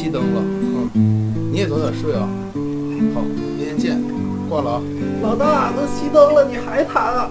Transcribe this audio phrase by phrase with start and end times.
[0.00, 0.40] 熄灯了，
[0.94, 2.26] 嗯，你也早点睡啊。
[3.12, 3.20] 好，
[3.58, 4.02] 明天见，
[4.48, 4.82] 挂了啊。
[5.22, 7.30] 老大，都熄灯了，你还谈啊？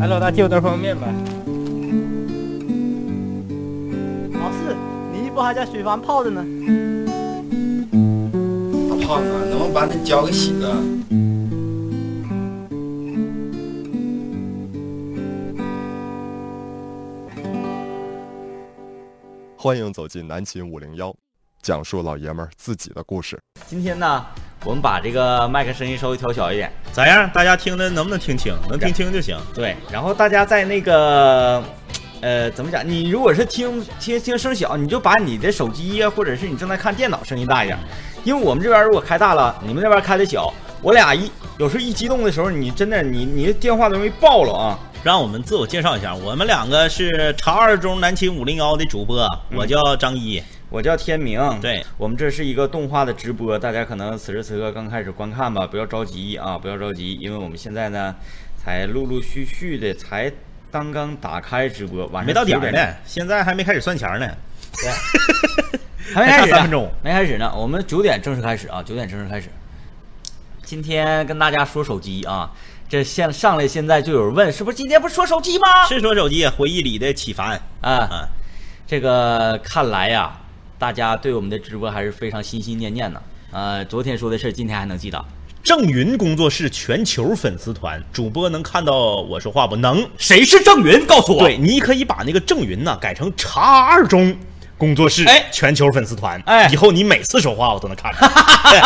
[0.00, 1.12] 哎，老大，借我袋方便面呗。
[4.32, 4.74] 老四，
[5.12, 6.42] 你衣服还在水房泡着呢。
[8.88, 10.74] 大胖子，能不能把那脚给洗了？
[19.68, 21.14] 欢迎走进南秦五零幺，
[21.60, 23.38] 讲述老爷们儿自己的故事。
[23.66, 24.24] 今天呢，
[24.64, 27.30] 我们把这个麦克声音稍微调小一点，咋样？
[27.34, 28.56] 大家听的能不能听清？
[28.66, 29.36] 能听清就行。
[29.54, 31.62] 对，然后大家在那个，
[32.22, 32.82] 呃，怎么讲？
[32.82, 37.78] 你如果是听听听声小，你就把你的手机呀，或者是你正在看电脑声音大一点，
[38.24, 44.78] 因为我们这边如果开大了，你们那边开的小，我俩一有时候一激动的时候，你真的你你的电话都容易爆了啊！
[45.08, 50.42] 让我们自我介绍一下，我们两个是茶二中南秦五零幺的主播，我叫张一。
[50.68, 58.14] 我叫天明，对我们这是一个动画的直播，大家可能此时此刻刚开始观看吧，不要着急啊，不要着急，因为我们现在呢，
[58.62, 60.30] 才陆陆续续的才
[60.70, 64.28] 刚刚打开直播，晚上没到点儿呢，现在还没开始算钱呢。
[64.74, 64.90] 对
[66.12, 67.50] 还没开始三分钟，没开始呢。
[67.56, 69.48] 我们九点正式开始啊，九点正式开始。
[70.62, 72.52] 今天跟大家说手机啊，
[72.88, 75.84] 这现上来现在就有人问，是不是今天不是说手机吗？
[75.86, 78.28] 是说手机回忆里的启凡啊，啊，
[78.86, 80.40] 这个看来呀，
[80.78, 83.22] 大家对我们的直播还是非常心心念念的。
[83.50, 85.22] 呃，昨天说的事，今天还能记得。
[85.62, 90.08] 郑云工作室全球粉丝团主播能看到我说话不能？
[90.16, 91.04] 谁是郑云？
[91.04, 91.40] 告诉我。
[91.40, 94.34] 对，你可以把那个郑云呢改成茶二中
[94.78, 98.18] 工作室哎全球粉丝团，哎以后你每次说话我都能看着。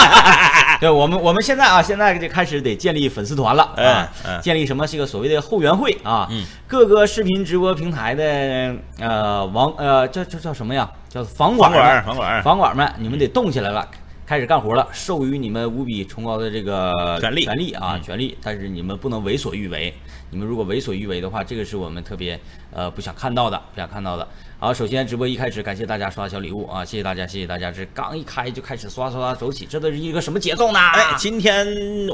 [0.81, 10.91] 对我们，我们现在啊，现在就开始得建立粉丝团了啊，建立什么这个所谓的后援会啊，嗯各个视频直播平台的呃网呃叫叫叫什么呀？
[11.09, 13.87] 叫房管房管们房管房管们，你们得动起来了。
[14.25, 18.39] 开始干活了，授予你们无比崇高的这个权利权利啊，嗯权利。
[18.43, 19.93] 但是你们不能为所欲为，
[20.31, 22.41] 你们如果为所欲为的话，这个是我们特别
[22.73, 24.27] 呃不想看到的，不想看到的。
[24.63, 27.73] 好，首先直播一开始，感谢大家刷小礼物啊，谢谢大家，谢谢大家。
[27.73, 30.79] 这刚一开就开始刷刷刷走起，这都是一个什么节奏呢？
[30.79, 31.67] 哎，今天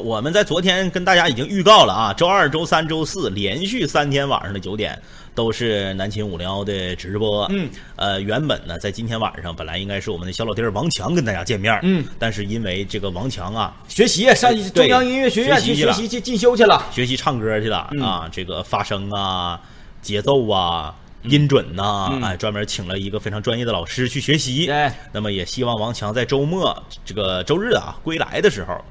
[0.03, 4.99] 我们在昨天跟大家已经预告了啊，周二、周三、周四连续三天晚上的九点
[5.35, 7.45] 都是南秦五零幺的直播。
[7.51, 16.83] 嗯，呃，原本呢在今天晚上本来应该是我们的小老弟儿王强跟大家见面，嗯，但是因为这个王强啊学习上中央音乐学院去学习去进修去了。
[16.91, 19.61] 学习唱歌去了、嗯啊，这个发声啊、
[20.01, 20.95] 节奏啊。
[21.23, 24.67] 音准呐、嗯哎，专门请了一个非常专业的老师去学习。
[24.67, 28.83] 对那么也希望王强在周末这个周日啊归来的时候，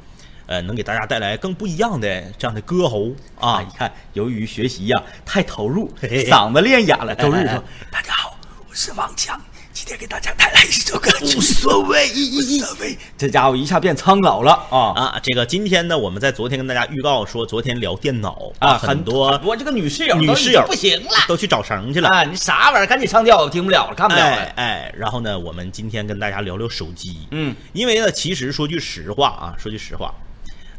[0.46, 3.74] 呃，能给大家带来更不一样的这样的歌喉啊啊，你。
[3.76, 7.14] 看，由于学习呀、太投入，嘿嘿嗓子练哑了。
[7.14, 8.36] 周日哎哎说：“大家好，
[8.68, 9.40] 我是王强，
[9.78, 14.92] 今天给大家带来一首歌曲，无所谓，无所谓。”这家伙一下变苍老了啊！
[14.96, 22.08] 啊，这个今天呢，我们在昨天跟大家预告说，昨天聊电脑啊，很多我这个女室友女室友不行了都去找绳去了。
[22.08, 22.24] 啊！
[22.24, 22.86] 你啥玩意儿？
[22.88, 24.52] 赶紧上吊，我听不了了，看不了哎了。
[24.56, 30.12] 哎，然后呢，我们今天跟大家聊聊手机，嗯，因为呢，其实说句实话啊，说句实话，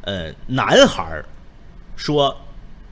[0.02, 1.26] 呃，男孩儿
[1.96, 2.38] 说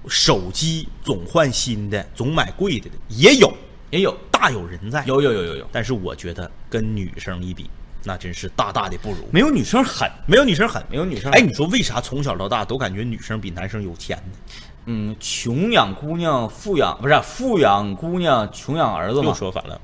[0.07, 3.53] 手机总换新的，总买贵的的也有，
[3.89, 5.03] 也有，大有人在。
[5.05, 7.69] 有有有有有，但是我觉得跟女生一比，
[8.03, 9.27] 那真是大大的不如。
[9.31, 14.37] 没有女生狠，没有女生狠，没有女生哎，你说为啥从小到大都感觉女生比男生有钱呢？
[14.85, 19.33] 嗯，穷养姑娘，富养不是富养姑娘，穷养儿子又。
[19.33, 19.79] 说反了。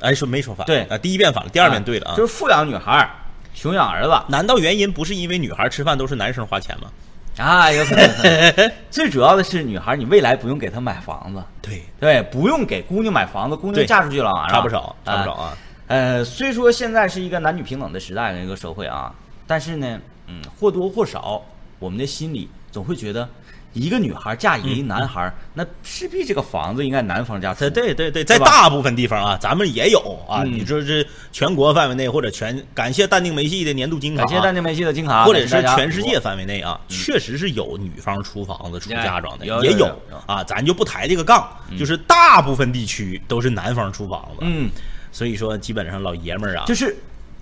[0.00, 0.66] 哎，说没说反？
[0.66, 2.16] 对啊，第一遍反了，第二遍对了啊。
[2.16, 3.10] 就是富养女孩，
[3.54, 4.12] 穷养儿子。
[4.28, 6.90] 难道原因不是因为女孩吃饭都是男生花钱吗？
[7.36, 8.04] 啊，有可能。
[8.04, 15.32] 有 最主要的是，女孩你未来不用给她买房子，对，对，不用给姑娘买房子，姑娘嫁出去了，差不少，差不少。
[15.34, 15.58] 啊。
[15.88, 19.14] 呃，虽说现在是一个男女平等的时代的一个社会啊，
[19.46, 21.42] 但是呢，嗯，或多或少，
[21.78, 23.28] 我们的心里总会觉得，
[23.76, 27.60] 一个女孩嫁一个男孩，那势必这个房子应该男方家出。
[27.60, 30.42] 对对对对，在大部分地方啊，咱们也有啊。
[30.44, 39.86] 嗯你说是全国范围内或者全感谢淡定梅系的年度金卡，感谢淡定梅系的金卡，或者是全世界范围内啊，确实是有女方出房子、出嫁妆的，也有
[40.26, 40.42] 啊。
[40.44, 41.46] 咱就不抬这个杠，
[41.78, 44.38] 就是大部分地区都是男方出房子。
[44.40, 44.70] 嗯，
[45.12, 46.96] 所以说基本上老爷们儿啊，就是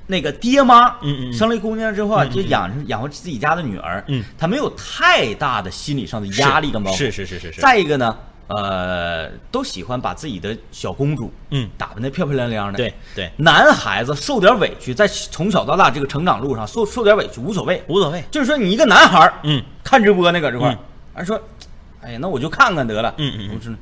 [0.06, 1.32] 那个爹妈，嗯嗯嗯。
[1.32, 6.96] 生了一姑娘之后啊，就养养活自己家的女儿，嗯，他没有太大的心理上的压力跟包袱。
[6.96, 7.60] 是是是是是。
[7.60, 8.16] 再一个呢，
[8.48, 11.68] 呃，都喜欢把自己的小公主，嗯。
[11.78, 12.76] 打扮的漂漂亮亮的。
[12.76, 18.22] 对对，男孩子受点委屈，在从小到大这个成长路上受受点委屈无所谓，无所谓。
[18.30, 20.78] 就是说你一个男孩，嗯，看直播呢搁这块儿嗯，
[21.14, 21.40] 还说，
[22.02, 23.56] 哎呀，那我就看看得了，嗯嗯嗯。
[23.56, 23.74] 我说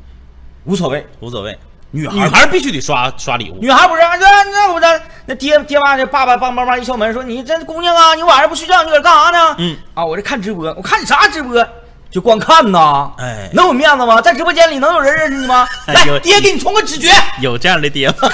[0.65, 1.59] 无所谓，无所谓。
[1.93, 3.59] 女女孩必须得刷刷礼物。
[3.61, 9.55] 女孩不是，那那我这那爹爹妈这爸爸帮帮忙一敲门说你这姑娘啊，你晚上不睡觉，你搁这干啥呢？
[9.59, 11.65] 嗯啊，我这看直播，我看你啥直播？
[12.11, 14.21] 就光看呐，哎能有面子吗？
[14.21, 15.67] 在直播间里能有人认识你吗？
[15.87, 17.11] 来有，爹给你充个直觉。
[17.41, 18.15] 有这样的爹吗？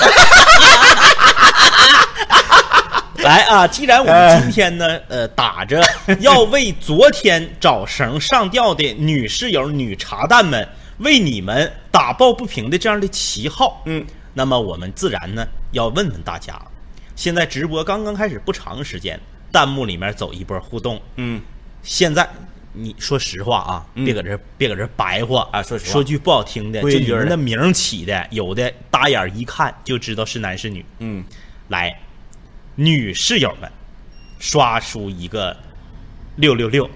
[3.18, 3.66] 来啊！
[3.66, 5.82] 既然我们今天呢，呃，打着
[6.20, 10.66] 要为昨天找绳上吊的女室友、女茶蛋们
[10.98, 14.04] 为你们打抱不平的这样的旗号，嗯，
[14.34, 16.60] 那么我们自然呢要问问大家，
[17.14, 19.18] 现在直播刚刚开始不长时间，
[19.52, 21.40] 弹幕里面走一波互动，嗯，
[21.82, 22.28] 现在
[22.72, 24.04] 你说实话啊，嗯。
[24.04, 25.92] 别搁这别搁这白话啊说实话。
[25.92, 27.36] 说句不好听的，就你们的。
[27.36, 30.84] 名起的，有的打眼一看就知道是男是女。
[30.98, 31.24] 嗯，
[31.68, 32.00] 来，
[32.74, 33.70] 女室友们，
[34.38, 35.56] 刷出一个
[36.36, 36.88] 六六六。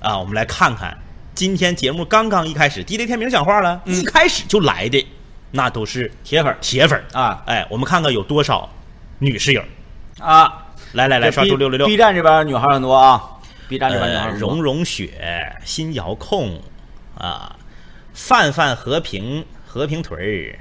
[0.00, 0.16] 啊！
[0.16, 0.96] 我们来看看，
[1.38, 5.06] 今天节目刚刚一开始，DJ 天明讲话了，一开始就来的
[5.52, 7.40] 那都是铁粉铁粉啊。
[7.46, 8.68] 哎，我们看看有多少
[9.20, 9.62] 女室友。
[10.18, 11.86] 啊，来来来，刷出六六六。
[11.86, 13.22] B 站这边女孩很多啊
[13.68, 14.50] ，B 站这边女孩呃，很多。
[14.50, 16.60] 融融雪、新遥控
[17.16, 17.54] 啊，
[18.12, 20.58] 范范和平和平屯儿，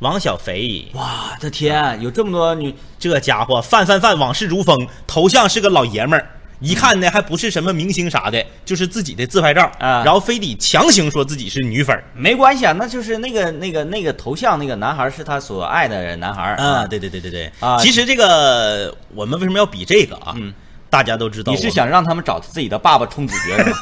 [0.00, 6.28] 王小肥，哇，的天，有这么多女这家伙范范范往事如风，头像是个老爷们儿。
[6.60, 20.34] 一看呢，还不是什么明星啥的，就是自己的自拍照啊然后非得强行说自己是女粉儿没关系啊，那就是那个那个那个头像那个男孩是他所爱的男孩啊，，对对对对对啊其实这个我们为什么要比这个啊？
[20.36, 20.52] 嗯
[20.90, 23.76] 大家都知道，你是想让他们找自己的爸爸充子爵是吗？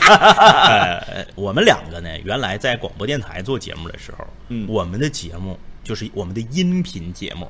[0.66, 7.48] 呃，我们两个呢，原来在广播电台做节目的时候，嗯我们的节目就是我们的音频节目，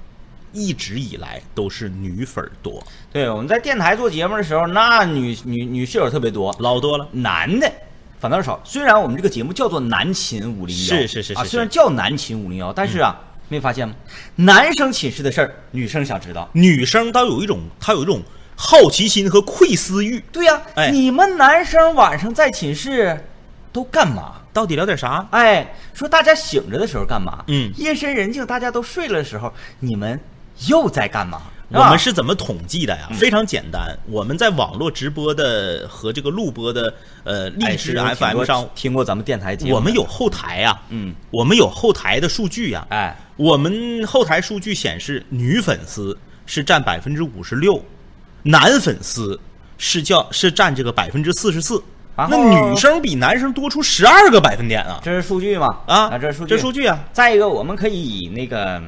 [0.52, 2.82] 一直以来都是女粉儿多，
[3.12, 7.08] 对，我们在电台做节目的时候，那女女女室友特别多，老多了。
[7.12, 7.70] 男的
[8.20, 8.60] 反倒是少。
[8.62, 13.19] 虽然我们这个节目叫做男寝五零幺，啊，是是是啊虽然叫男寝五零幺，但是啊，
[13.49, 13.94] 没发现吗？
[14.37, 16.49] 男生寝室的事儿，女生想知道。
[16.52, 18.20] 女生都有一种，她有一种
[18.54, 23.19] 好奇心和窥私欲，对呀、哎你们男生晚上在寝室
[23.72, 24.34] 都干嘛？
[24.52, 25.26] 到底聊点啥？
[25.31, 27.43] 哎，说大家醒着的时候干嘛？
[27.49, 29.50] 嗯夜深人静，大家都睡了的时候，
[29.81, 30.20] 你们
[30.69, 31.43] 又在干嘛？
[31.69, 33.09] 我们是怎么统计的呀？
[33.14, 36.93] 非常简单，我们在网络直播的和这个录播的
[37.25, 47.82] 呃荔哎枝是有挺 FM 上，听过咱们电台节目，我们有后台呀，嗯，我们有后台的数据呀，哎，我们后台数据显示，女粉丝是占百分之五十六，
[48.43, 49.41] 男粉丝
[49.79, 51.82] 是叫是占这个百分之四十四。
[52.14, 55.00] 那女生比男生多出十二个百分点啊！
[55.03, 55.79] 这是数据嘛？
[55.87, 58.81] 啊，这是数据，这数据啊，再一个，我们可以以那个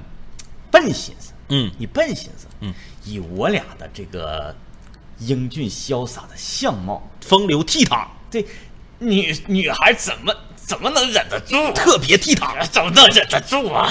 [0.71, 2.73] 笨心思，嗯你笨心思，嗯，
[3.05, 4.55] 以我俩的这个
[5.19, 8.45] 英俊潇洒的相貌，风流倜傥，对
[8.99, 11.73] 女女孩怎么怎么能忍得住？
[11.75, 12.67] 特别倜傥。
[12.69, 13.91] 怎么能忍得住啊？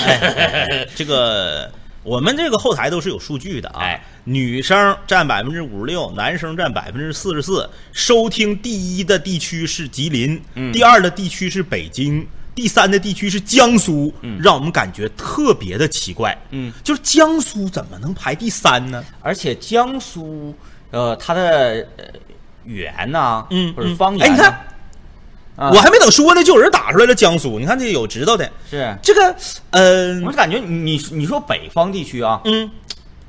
[0.95, 1.71] 这个
[2.03, 3.81] 我们这个后台都是有数据的啊。
[3.81, 7.69] 哎，女生占百分之五十六，男生占百分之四十四。
[7.91, 16.38] 收听第一的地区是吉林，嗯第二的地区是北京，第三的地区是江苏，让我们感觉特别的奇怪。
[16.51, 19.03] 嗯，就是江苏怎么能排第三呢？
[19.21, 20.55] 而且江苏，
[20.91, 22.06] 呃，它的呃
[22.66, 24.51] 语言呐，嗯，或者嗯方言呐，哎，你看，
[25.56, 27.59] 啊我还没等说呢，就有人打出来了江苏。
[27.59, 29.35] 你看这有知道的，是，这个，
[29.71, 32.69] 呃，我就感觉你你你说北方地区啊，嗯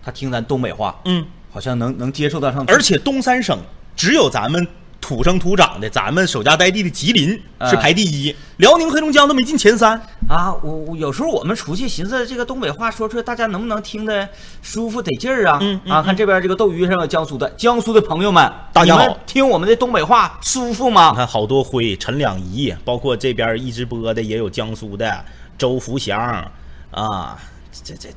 [0.03, 1.25] 他听咱东北话，嗯。
[1.51, 3.57] 好像能能接受得上，而且东三省
[3.95, 4.67] 只有咱们
[5.05, 10.01] 土生土长的，咱们守家待地的吉林哎是排第一，辽宁、黑龙江都没进前三。
[10.31, 14.27] 啊，我我有时候我们出去寻思这个东北话说出来，大家能不能听得
[14.63, 15.57] 舒服得劲儿啊？
[15.57, 21.15] 啊，嗯嗯嗯看这边这个斗鱼上有江苏的，江苏的朋友们，大家好听我们的东北话舒服吗你吗？
[21.17, 25.23] 看好多辉、陈两仪，包括这边一直播的也有江苏的
[25.59, 26.51] 周福祥
[26.93, 27.39] 啊，
[27.85, 28.09] 这这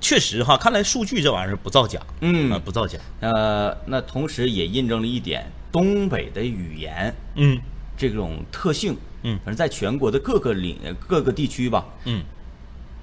[0.00, 7.60] 确实哈，看来数据这玩意儿不造假，嗯啊不造假，呃，那同时也印证了一点，东北的语言嗯。
[7.96, 9.38] 这种特性，嗯。
[9.44, 10.78] 反正在全国的各个领
[11.08, 12.22] 各个地区吧，嗯，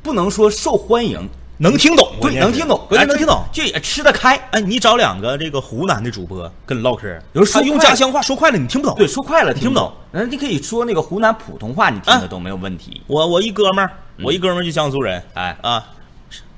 [0.02, 1.20] 不能说受欢迎，
[1.58, 3.42] 能听懂，对，能听懂，关键能听懂。
[3.54, 4.36] 就也吃得开。
[4.52, 8.96] 哎，你找两个这个湖南的主播跟你唠嗑，有时候他用家乡话说快了，你听不懂。
[8.98, 9.94] 对，说快了听不懂。
[10.12, 13.02] 那，你可以说那个湖南普通话，你听得懂没有问题。
[13.08, 15.88] 我我一哥们儿，我一哥们儿就江苏人，哎啊，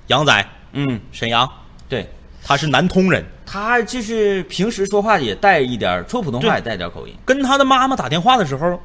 [0.08, 1.48] 杨仔，嗯，沈阳，
[1.88, 2.10] 对，
[2.44, 7.14] 他是南通人，他就是平时说话也带一点，说普通话也带点口音。
[7.26, 8.80] 跟他的妈妈打电话的时候，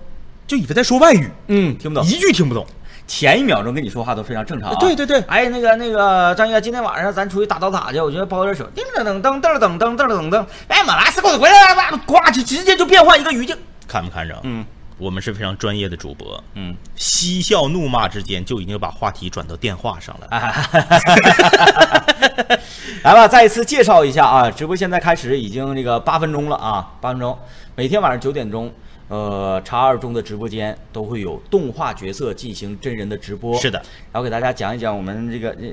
[0.47, 2.07] 就以为在说外语，嗯，听不懂。
[2.07, 2.67] 一句听不懂。
[3.07, 4.77] 前一秒钟跟你说话都非常正常、啊。
[4.79, 13.57] 对对对哎，那个那个张哥，今天晚上咱出去打刀塔去，我觉得包点手，叮噔噔噔噔噔噔噔噔噔，哎，马拉斯给我回来了，呱，就直接就变换一个语境。
[13.87, 14.39] 看没看着？
[14.43, 14.63] 嗯，
[14.99, 20.29] 我们是非常专业的主播，嗯，嬉笑怒骂之间就已经把话题转到电话上了。
[23.05, 27.39] 来吧，再一次介绍一下啊，直播现在开始已经这个八分钟了啊，八分钟，
[27.77, 28.73] 每天晚上九点钟，
[29.09, 33.57] 呃，茶二中的直播间都会有动画角色进行真人的直播。
[33.61, 33.79] 是的，
[34.13, 35.65] 然后给大家讲一讲我们这个，呃，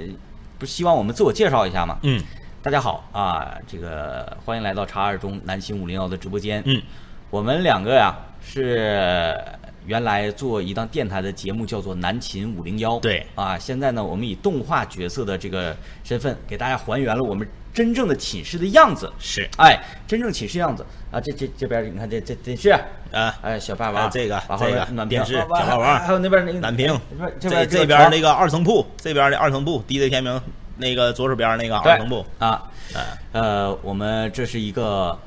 [0.60, 1.98] 不是希望我们自我介绍一下吗？
[2.03, 2.24] 嗯
[2.62, 6.63] 大家好啊，这个欢迎来到茶二中南秦五零幺的直播间。
[6.65, 6.82] 嗯，
[7.35, 9.37] 我们两个呀是
[9.85, 12.97] 原来做一档电台的节目，叫做南秦五零幺。
[12.99, 13.27] 对。
[13.35, 19.11] 啊，现在呢，我们以动画角色的这个身份，给大家还原了我们真正的寝室的样子。
[19.19, 19.45] 是。
[19.57, 19.77] 哎，
[20.07, 20.85] 真正寝室样子。
[21.11, 21.19] 啊！
[21.19, 22.69] 这这这边你看这这电视，
[23.11, 25.99] 啊，哎，小霸王，啊这个这个电视啊小霸王。
[25.99, 26.97] 还有那边那个暖瓶。
[27.37, 30.41] 这边这这边那个二层铺，这边的二层铺，DJ 天明
[30.77, 32.63] 那个左手边那个二层铺，啊，
[32.93, 33.01] 哎，
[33.33, 35.19] 呃，我们这是一个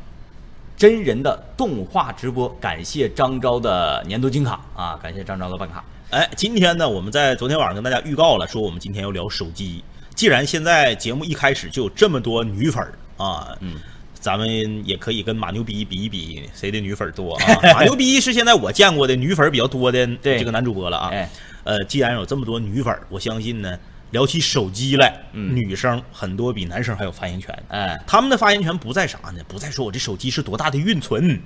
[0.78, 5.85] 真人的动画直播，感谢张昭的年度金卡啊，感谢张昭的办卡。
[6.11, 9.82] 哎，今天呢，我们在昨天晚上跟大家预告了，说我们今天要聊手机。
[10.14, 13.75] 既然现在节目一开始就有这么多女粉儿啊，嗯，
[14.14, 14.49] 咱们
[14.87, 17.61] 也可以跟马牛逼比一比，谁的女粉儿多啊？
[17.75, 21.08] 马牛逼是现在我见过的女粉儿比较多的这个男主播了啊。
[21.08, 21.28] 哎，
[21.64, 23.76] 呃，既然有这么多女粉儿，我相信呢，
[24.10, 25.54] 聊起手机来，嗯。
[25.54, 27.56] 女生很多比男生还有发言权。
[27.68, 29.42] 哎，他们的发言权不在啥呢？
[29.46, 31.40] 不在说我这手机是多大的运存，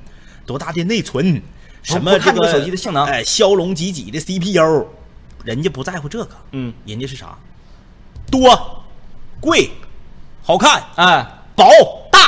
[0.47, 1.42] 多大的内存，
[1.83, 3.04] 什么看这个手机的性能。
[3.04, 4.87] 哎，骁龙几几的 CPU，
[5.45, 7.37] 人家不在乎这个，嗯，人家是啥？
[8.31, 8.85] 多、
[9.40, 9.71] 贵、
[10.42, 11.26] 好看、哎，
[11.57, 11.69] 薄、
[12.11, 12.19] 大、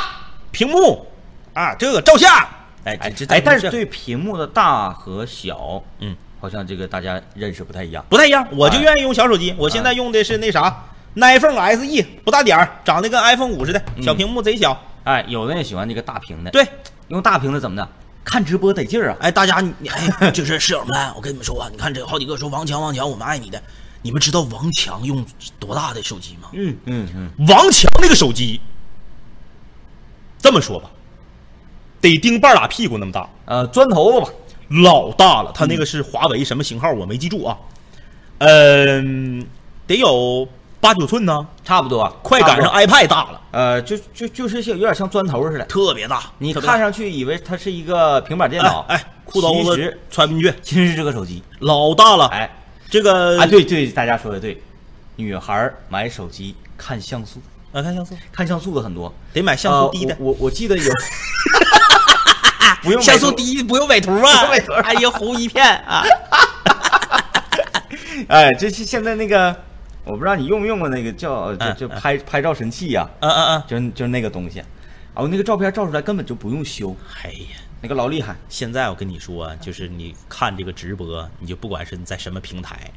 [0.51, 1.07] 屏幕
[1.55, 2.31] 啊，这个照相，
[2.85, 6.15] 哎，哎，但是对屏幕的大和小，嗯，
[6.45, 8.05] 好像这个大家认识不太一样。
[8.11, 9.55] 不太一样，我就哎愿意用小手机。
[9.57, 10.85] 我现在用的是那啥
[11.15, 14.79] ，iPhone SE，不大点儿，长得跟 iPhone 五似的，小屏幕贼小。
[15.05, 16.63] 哎，有的人喜欢这个大屏的，，对，
[17.09, 17.89] 用大屏的怎么的？
[18.23, 19.17] 看直播得劲儿啊！
[19.21, 23.63] 哎，大家，你你哎，就是 室友们，我跟你们说啊，你看这好几个说王强，王强，我们爱你的。
[24.03, 25.25] 你们知道王强用
[25.59, 26.51] 多大的手机吗？
[26.53, 28.61] 嗯嗯嗯，王强那个手机，
[30.39, 30.91] 这么说吧，
[32.03, 34.29] 得钉半拉屁股那么大，呃，砖头子吧，
[34.83, 35.53] 老大了。
[35.55, 37.57] 他那个是华为什么型号我没记住啊，
[38.39, 39.47] 嗯，
[39.87, 40.49] 得有
[40.81, 45.65] 八九寸呢，差不多，快赶上 iPad 大了，呃，就就就是像有点像砖头似的。
[45.65, 46.23] 特别大。
[46.39, 51.43] 你看上去以为它是一个平板电脑，哎，哎裤兜子其实穿不进去，其实是这个手机。
[51.61, 52.27] 老大了。
[52.27, 52.51] 哎，
[52.91, 54.63] 这个哎，对对，大家说的对，
[55.17, 57.41] 女孩买手机看像素，
[57.73, 60.21] 啊，看像素，看像素的很多，得买像素低的呃。
[60.21, 60.85] 我我我记得有，
[62.83, 64.49] 不用像素低不用美图啊。
[64.51, 66.05] 美图，哎呀，红一片啊！
[68.29, 69.55] 哎，这是现在那个，
[70.05, 74.59] 我不知道你用没用过那个叫就嗯就拍拍照神器呀，嗯嗯嗯，就就是那个东西，
[75.15, 78.37] 然后那个照片照出来根本就不用修，哎呀，那个老厉害。
[78.49, 82.91] 现在我跟你说啊，就是你看这个直播，你就不管是你在什么平台，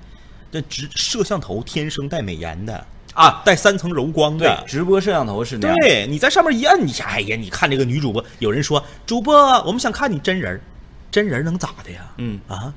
[0.51, 2.85] 这直摄像头天生带美颜的
[3.17, 4.63] 啊，带三层柔光的，。
[4.67, 5.77] 直播摄像头是那样。
[5.81, 10.61] 对，你在上面一摁，你哎呀，你看这个女主播，有人说主播，我们想看你真人，
[11.09, 12.01] 真人能咋的呀？
[12.17, 12.71] 嗯啊，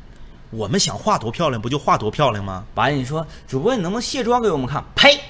[0.50, 2.64] 我们想画多漂亮，不就画多漂亮吗？
[2.75, 4.82] 完了，你说主播，你能不能卸妆给我们看？
[4.94, 5.20] 呸，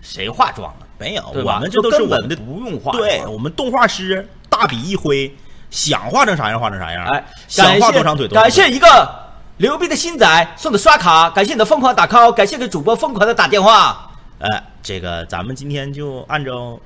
[0.00, 0.86] 谁化妆啊？
[0.98, 5.34] 没有，我们这都是我们的不用化对我们动画师大笔一挥，
[5.68, 7.04] 想画成啥样画成啥样。
[7.06, 8.42] 哎，想画多长腿多长腿。
[8.42, 9.12] 感谢一个
[9.56, 16.78] 牛逼的新仔送的刷卡，感谢你的疯狂打 call，感谢给主播疯狂的打电话哎，这个咱们今天就按照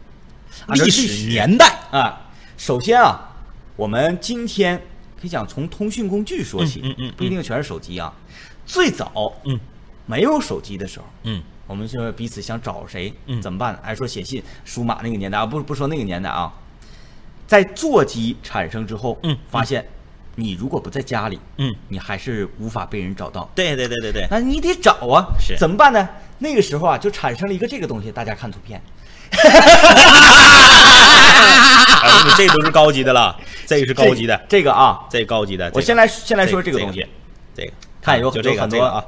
[0.66, 2.20] 按历历史史年代，啊。
[2.56, 3.20] 首先啊，
[3.76, 4.76] 我们今天
[5.20, 8.12] 可以讲从通讯工具说起，嗯嗯不一定全是手机啊。
[8.66, 9.58] 最早嗯
[10.06, 13.78] 没有手机的时候，嗯我们就彼此想找谁，嗯怎么办？
[13.82, 16.52] 还说写信、书马那个年代啊，不不说那个年代啊，
[17.46, 19.86] 在座机产生之后，嗯发现
[20.40, 23.50] 你如果不在家里，嗯，你还是无法被人找到。
[23.56, 26.08] 对对对对对，那你得找啊，是怎么办呢？
[26.38, 28.80] 那个时候啊，就产生了一个这个东西，大家看图片，
[29.34, 29.40] 哎
[32.36, 35.68] 这都是高级的了，这个是高级的，这个啊，这高级的。
[35.74, 37.04] 我先来先来说这个东西，
[37.52, 39.04] 这个看有很多个这个啊，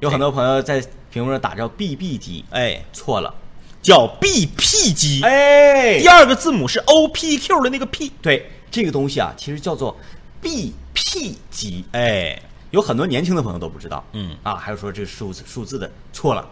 [0.00, 0.82] 有很多朋友在
[1.12, 3.32] 屏幕上打着 BB 机，哎，错了，
[3.80, 9.96] 叫 BP 机，哎第，二个字母是 OPQ 的那个 P，对，这个东西啊，其实叫做
[10.42, 12.40] BP 机，哎，
[12.70, 16.46] 有很多年轻的朋友都不知道，嗯啊，还有说这数字数字的错了，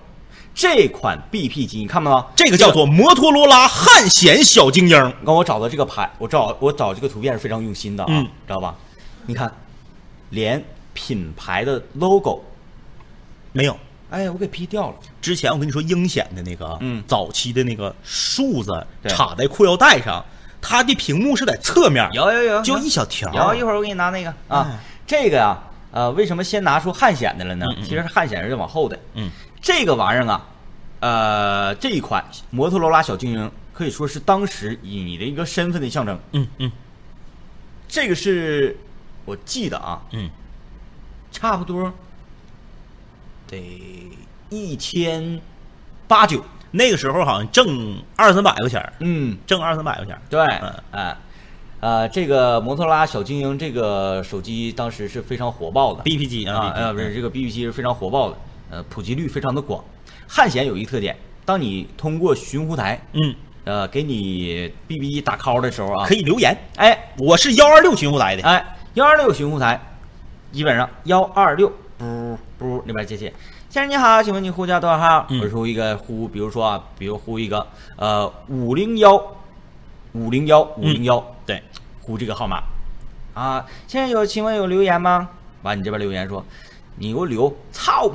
[0.54, 2.24] 这款 BP 机你看没有？
[2.36, 8.74] 这个叫做摩托罗拉汉显小精英，你看我找的这个牌，我找我找这个图片是非常用心的啊，嗯知道吧？
[9.26, 9.52] 你看，
[10.30, 10.62] 连
[10.92, 12.42] 品牌的 logo，
[13.52, 13.76] 没有。
[14.10, 14.96] 哎，我给 P 掉了。
[15.20, 18.70] 之前我跟你说英显的那个啊，嗯早期的那个数字
[19.08, 20.24] 插在裤腰带上，
[20.66, 23.30] 它的屏幕是在侧面，有有有，就一小条。
[23.34, 25.58] 有一会儿我给你拿那个啊哎，这个呀，
[25.90, 27.66] 呃，为什么先拿出汉显的了呢？
[27.82, 28.98] 其实是汉显是往后的。
[29.12, 29.30] 嗯，
[29.60, 30.46] 这个玩意儿啊，
[31.00, 36.18] 呃，这一款摩托罗拉小精灵可以说是当时以你的一个身份的象征。
[36.32, 36.72] 嗯嗯
[37.86, 38.74] 这个是
[39.26, 40.30] 我记得啊，嗯，
[41.30, 41.92] 差不多
[43.46, 44.10] 得
[44.48, 45.38] 一千
[46.08, 46.42] 八九。
[46.76, 50.20] 那个时候好像挣二三百块钱儿，嗯，挣二三百块钱儿。
[50.28, 51.16] 对，嗯哎，
[51.78, 58.36] 呃，这个摩托罗拉小精英这个手机当时是非常火爆的 BP 机啊啊，，BP 呃，不是这个 BB 机是非常火爆的，
[58.70, 59.84] 呃，普及率非常的广。
[60.26, 66.56] 汉显有一特点，当你通过寻呼台，嗯，呃，给你 BB 机打 call 的时候啊，可以留言。
[66.74, 69.80] 哎我是幺二六寻呼台的，哎，幺二六寻呼台，
[70.50, 73.32] 基本上幺二六不不那边接线。
[73.74, 75.26] 先生你好，请问你呼叫多少号？
[75.30, 77.66] 嗯我说一个呼，比如说啊，比如呼一个
[77.96, 79.20] 呃五零幺
[80.12, 81.60] 五零幺五零幺，对，
[82.00, 82.62] 呼这个号码
[83.34, 83.66] 啊。
[83.88, 85.28] 现在有，请问有留言吗？
[85.62, 86.46] 完，你这边留言说，
[86.94, 88.08] 你给我留，操！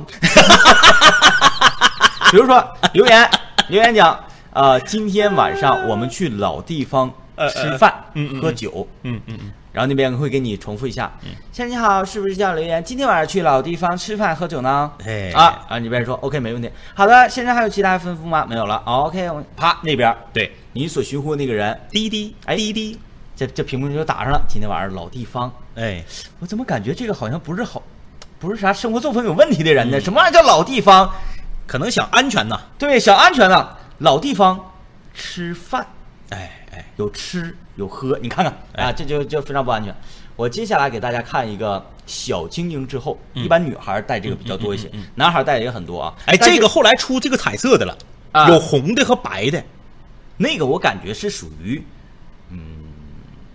[2.32, 3.30] 比如说留言，
[3.68, 4.18] 留言讲，
[4.54, 7.12] 呃，今天晚上我们去老地方
[7.50, 8.02] 吃饭、
[8.40, 11.12] 喝酒，嗯嗯嗯，然后那边会给你重复一下。
[11.52, 12.82] 先生你好，是不是叫刘言？
[12.82, 14.90] 今天晚上去老地方吃饭喝酒呢？
[15.06, 16.70] 哎啊啊，你这边说 OK 没问题。
[16.94, 18.46] 好的，先生还有其他吩咐吗？
[18.48, 18.82] 没有了。
[18.84, 22.98] OK，我啪那边对，你所寻呼那个人，滴滴，哎滴滴，
[23.36, 24.42] 这这屏幕就打上了。
[24.48, 26.02] 今天晚上老地方，哎，
[26.40, 27.82] 我怎么感觉这个好像不是好，
[28.38, 30.00] 不是啥生活作风有问题的人呢？
[30.00, 31.12] 什么玩意儿叫老地方？
[31.66, 32.58] 可能想安全呢。
[32.76, 33.76] 对，想安全呢。
[33.98, 34.58] 老地方
[35.14, 35.86] 吃饭，
[36.30, 39.94] 哎哎，有吃有喝，你看看哎啊，这就就非常不安全。
[40.36, 46.14] 我接下来给大家看一个小精英之后，嗯一般女孩戴这个比较多一些，男孩戴的也很多啊。
[46.26, 47.96] 哎，这个后来出这个彩色的了，
[48.32, 49.62] 啊有红的和白的。
[50.38, 51.84] 那个我感觉是属于，
[52.48, 52.58] 嗯，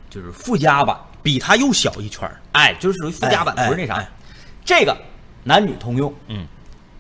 [0.10, 3.96] 就是附加版，比它又小一圈儿哎，就是属于附加版，哎不是那啥。
[3.96, 4.08] 哎
[4.64, 4.96] 这个
[5.44, 6.14] 男女通用。
[6.28, 6.46] 嗯，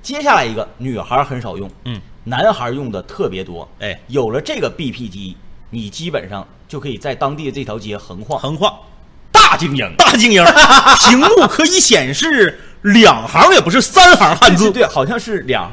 [0.02, 3.68] 接下来一个女孩很少用，嗯，男孩用的特别多。
[3.80, 5.36] 哎有了这个 BP 机，
[5.76, 8.40] 你基本上就可以在当地的这条街横晃。
[8.40, 8.74] 横晃，
[9.32, 10.42] 大精英，大精英，
[11.10, 14.72] 屏幕可以显示两行，也不是三行汉字。
[14.72, 15.70] 对，对好像是两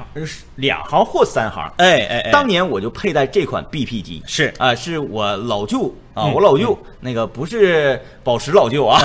[0.57, 1.73] 两行或三行。
[1.77, 9.01] 哎哎哎，当年我就佩戴这款 BP 机，是啊、是我老舅啊，嗯我老舅、那个不是宝石老舅啊，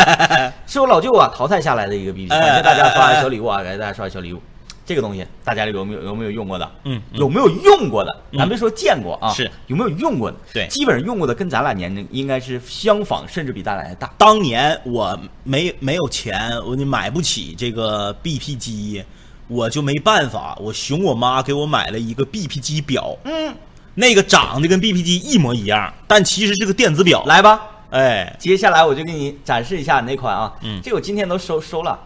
[0.68, 4.42] 是我老舅啊淘汰下来的一个 BP 机，哎感谢大家刷小礼物啊，感谢大家刷小礼物。
[4.86, 6.70] 这个东西大家有没有有没有用过的？
[6.84, 8.22] 嗯嗯有没有用过的？
[8.30, 10.36] 嗯咱别说见过啊，是有没有用过的？
[10.54, 14.14] 对基本上用过的跟咱俩年龄应该是相仿，甚至比咱俩还大。
[14.16, 19.04] 当年我没没有钱，我你买不起这个 BP 机，
[19.48, 23.54] 我就没办法，我熊我妈给我买了一个 BP 机表，嗯，
[23.94, 27.24] 那个长得跟 BP 机一模一样，但其实是个电子表。
[27.26, 31.98] 来吧，哎，接下来我就给你展示一下哪款啊，嗯这我今天都收收了。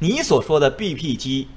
[0.00, 1.48] 你所说的 BP 机，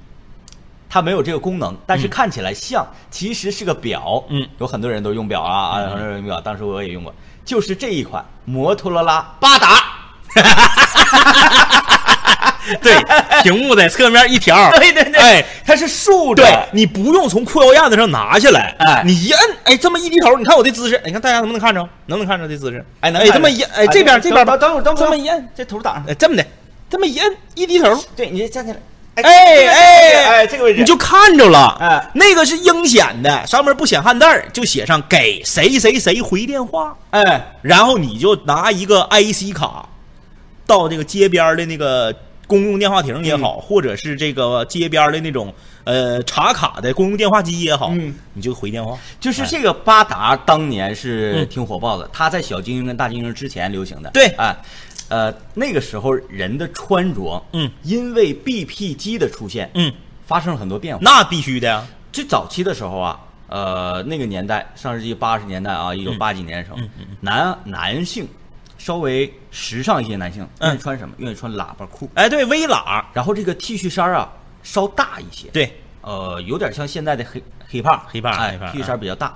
[0.93, 4.21] 它没有这个功能，但是看起来像，其实是个表。
[4.27, 9.82] 嗯，有很多人都用表啊，啊，很多人用表，当时我也用过，就是这一款摩托罗拉八达。
[12.82, 12.93] 对，
[13.41, 16.43] 屏幕在侧面一条， 对对对，哎，它是竖着。
[16.43, 21.80] 对你不用从裤腰燕子上拿下来，哎你一摁，哎，这么一低头，你看我这姿势，你看大家能不能看着？
[22.08, 22.86] 能不能看着这姿势？
[22.99, 26.04] 哎，能哎，这么一，哎，哎这边这边吧，等会儿等会儿这么一摁，这头挡上。
[26.10, 26.45] 哎，这么的，
[26.89, 28.80] 这么一摁，一低头，对你站起来。
[29.15, 30.80] 哎哎哎，这个位置。
[30.80, 32.12] 你就看着了，哎。
[32.13, 39.88] 那个是应显的，上面不显汉字儿，就写上给谁谁谁回电话，哎，然后你就拿一个 IC 卡，
[40.65, 42.15] 到这个街边的那个
[42.47, 48.13] 公用电话亭也好，或者是这个街边的那种呃查卡的公用电话机也好，嗯。
[48.34, 48.97] 你就回电话。
[49.19, 51.47] 就是这个巴达当年是嗯。
[51.50, 54.10] 挺火爆的，它在小精英跟大精英之前流行的。
[54.12, 54.28] 对。
[54.38, 54.56] 哎，
[55.12, 59.91] 呃，那个时候人的穿着，嗯，因为 BP 机的出现，嗯，
[60.26, 61.02] 发生了很多变化。
[61.04, 61.86] 那必须的呀。
[62.13, 68.26] 最早期的时候啊，呃，那个年代，上世纪八十年代啊，一九八几年的时候，嗯男男性
[68.78, 70.69] 稍微时尚一些，男性嗯。
[70.69, 71.13] 愿意穿什么？
[71.17, 74.32] 愿意穿喇叭裤，哎，对，微喇，然后这个 T 恤衫啊
[74.63, 79.36] 稍大一些，对，呃，有点像现在的黑黑胖，黑胖哎，T 恤衫比较大。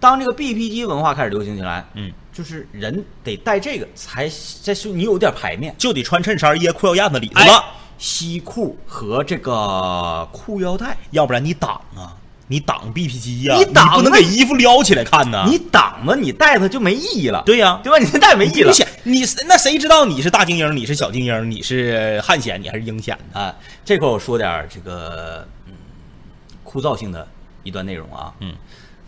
[0.00, 4.28] 当这个 BP 机文化开始流行起来，嗯，就是人得带这个才
[4.62, 7.64] 才是你有点排面，就得穿衬衫掖裤腰燕子里头哎了，
[7.98, 12.14] 西裤和这个裤腰带，要不然你挡啊，
[12.46, 15.44] 你挡 BP 机呀、你挡那不能给衣服撩起来看呐。
[15.48, 17.98] 你挡着你带它就没意义了，对呀、对吧？
[17.98, 23.40] 你这带没意义了你那谁知道你是大精英，你是小精英，你是汉显，你还是英显呢？
[23.40, 25.72] 啊，这块我说点这个嗯
[26.62, 27.26] 枯燥性的
[27.64, 28.32] 一段内容啊。
[28.40, 28.54] 嗯，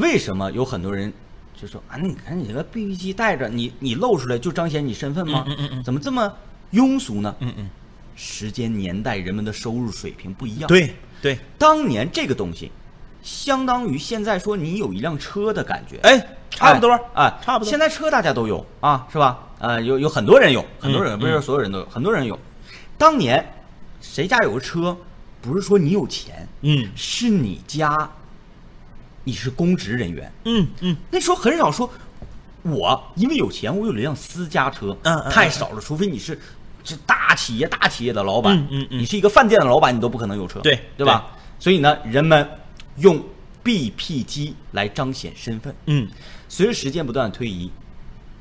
[0.01, 1.13] 为什么有很多人
[1.55, 5.45] 就说啊，你看你这个 BB 机带着你，你露出来就彰显你身份吗？
[5.47, 6.33] 嗯嗯怎么这么
[6.73, 7.35] 庸俗呢？
[7.41, 7.71] 嗯嗯，
[8.17, 12.71] 时间、年代、人们的收入水平不一样。，对对，当年这个东西，
[13.23, 15.99] 相当于现在说你有一辆车的感觉。
[16.03, 19.47] 哎，差不多啊，哎差不多现在车大家都有啊，是吧？
[19.59, 22.39] 呃，有有很多人有，很多人、嗯不是说所有人都有，很多人有。
[22.97, 23.45] 当年
[24.01, 24.97] 谁家有个车，
[25.43, 28.11] 不是说你有钱，嗯是你家
[29.31, 30.33] 你是公职人员。
[30.45, 31.88] 嗯嗯，那时候很少说，
[32.62, 35.81] 我因为有钱，我有了一辆私家车，嗯嗯太少了。
[35.81, 36.37] 除非你是
[36.83, 41.31] 这大企业、大企业的老板，嗯嗯嗯你是一个饭店的老板，你都不可能有车，对对吧？
[41.61, 42.45] 所以呢，人们
[42.97, 43.25] 用
[43.62, 45.73] BP 机来彰显身份。
[45.87, 46.09] 嗯
[46.49, 47.71] 随着时间不断的推移，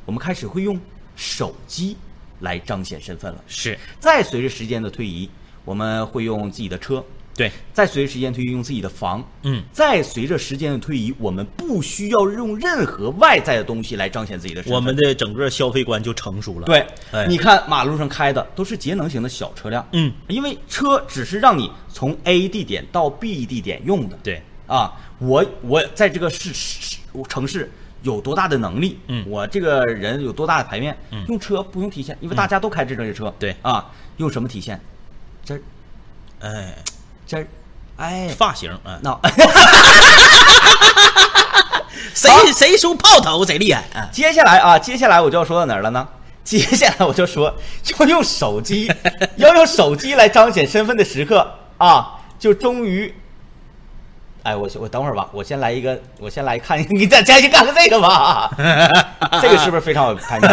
[0.06, 0.82] 我们开始会用
[1.15, 1.95] 手机
[2.39, 3.43] 来彰显身份了。
[3.45, 5.30] 是再随着时间的推移，
[5.63, 7.06] 我们会用自己的车，
[7.39, 9.63] 对，再随着时间推移用自己的房，嗯。
[9.71, 14.75] 再随着时间的推移，我们不需要用任何外在的东西来彰显自己的身份。
[14.75, 16.65] 我们的整个消费观就成熟了。
[16.65, 17.25] 对，哎。
[17.28, 26.97] 你看马路上开的都是节能型的小车辆，嗯，因为车只是让你从 A 地点到 B 地点用的，对，啊，我我在这个市市
[27.30, 27.71] 城市
[28.02, 29.25] 有多大的能力，嗯。
[29.30, 31.23] 我这个人有多大的牌面，嗯。
[31.30, 33.56] 用车不用体现，因为大家都开这种车，对。
[33.62, 34.78] 啊，用什么体现？
[35.45, 35.62] 这儿。
[36.41, 36.73] 哎，
[37.29, 37.45] 这儿，
[37.97, 39.19] 哎，发型啊，那
[42.15, 44.09] 谁谁梳炮头谁厉害啊？
[44.11, 46.07] 接下来啊，接下来我就要说到哪儿了呢？
[46.43, 47.53] 接下来我就说，
[47.99, 48.91] 要用手机，
[49.35, 53.13] 要用手机来彰显身份的时刻啊，就终于，
[54.41, 58.49] 哎，我我等会儿吧，我先来一个，我先来看一个，你再再去看看这个吧，
[59.39, 60.49] 这个是不是非常有排面？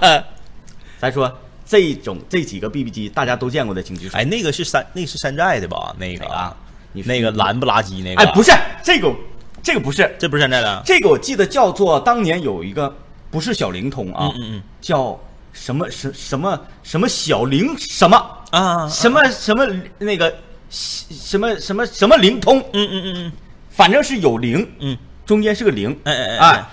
[1.00, 1.34] 咱说
[1.70, 4.18] 这种这几个 BB 机大家都见过的，请举手。
[4.18, 5.94] 哎，那个是山，那个是山寨的吧？
[6.00, 6.52] 那个啊？
[6.92, 8.20] 你那个蓝不拉几那个？
[8.20, 8.50] 哎，不，是
[8.82, 9.14] 这个，
[9.62, 10.82] 这个不是，这不是山寨的。
[10.84, 12.92] 这个我记得叫做当年有一个
[13.30, 15.16] 不是小灵通啊，嗯嗯嗯叫
[15.52, 18.16] 什么什什么什么小灵什么
[18.50, 19.64] 啊什么什么
[19.98, 20.34] 那个
[20.68, 23.32] 什么什么什么灵通，嗯嗯嗯嗯
[23.70, 26.66] 反正是有灵，嗯中间是个零，哎哎哎哎，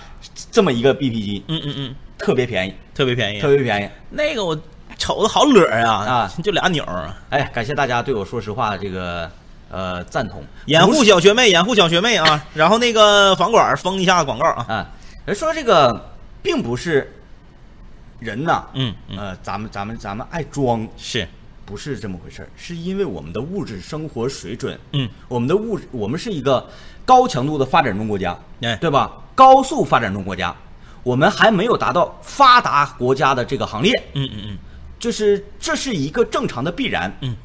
[0.50, 3.40] 这么一个 BB 机，嗯嗯嗯，特别便宜，特别便宜。
[3.40, 3.88] 特别便宜。
[4.10, 4.60] 那个我
[4.98, 7.10] 瞅着好乐儿啊啊就俩钮儿。
[7.30, 9.30] 哎，感谢大家对我说实话这个
[9.70, 12.44] 呃赞同，掩护小学妹，掩护小学妹啊！
[12.52, 14.66] 然后那个房管封一下广告啊。
[14.68, 14.86] 啊，
[15.24, 16.10] 人说这个
[16.42, 17.10] 并不是
[18.18, 21.26] 人呐，嗯嗯，呃，咱们咱们咱们爱装，是，
[21.64, 26.66] 不是这么回事儿，是因为我们的物质生活水准，嗯，我们的物质，我们是一个
[27.04, 29.12] 高强度的发展中国家，哎对吧？
[29.34, 30.52] 高速发展中国家，
[31.04, 34.58] 我们还没有达到发达国家的这个行列，嗯嗯嗯
[34.98, 37.36] 就是这是一个正常的必然，嗯，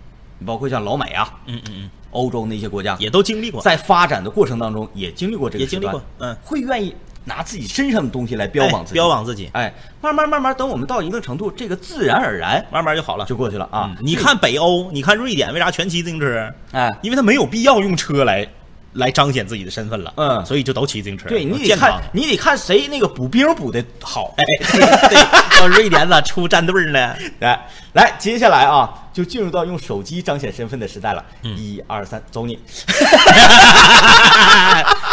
[0.45, 3.61] 包括像老美啊、嗯嗯嗯，欧洲那些国家，也都经历过。
[3.61, 13.25] 在发展的过程当中也经历过这个也经历过嗯会愿意拿自己身上的东西来标榜哎自己，标榜自己，哎，慢慢慢慢，等我们到一定程度，这个自然而然慢慢就好了。
[13.25, 13.97] 就过去了啊嗯。
[14.01, 16.51] 你看北欧，你看瑞典，为啥全骑自行车？
[16.71, 18.45] 哎，因为他没有必要用车来
[18.93, 20.13] 来彰显自己的身份了。
[20.17, 21.27] 嗯所以就都骑自行车。
[21.29, 24.33] 对你得看，你得看谁那个补兵补的好。
[24.37, 24.79] 哎，对
[25.09, 27.15] 对，到瑞典咋出战队呢？
[27.39, 31.23] 来 来，接下来啊，就进入到用手机彰显身份的时代了。
[31.43, 32.57] 嗯一二三，走你！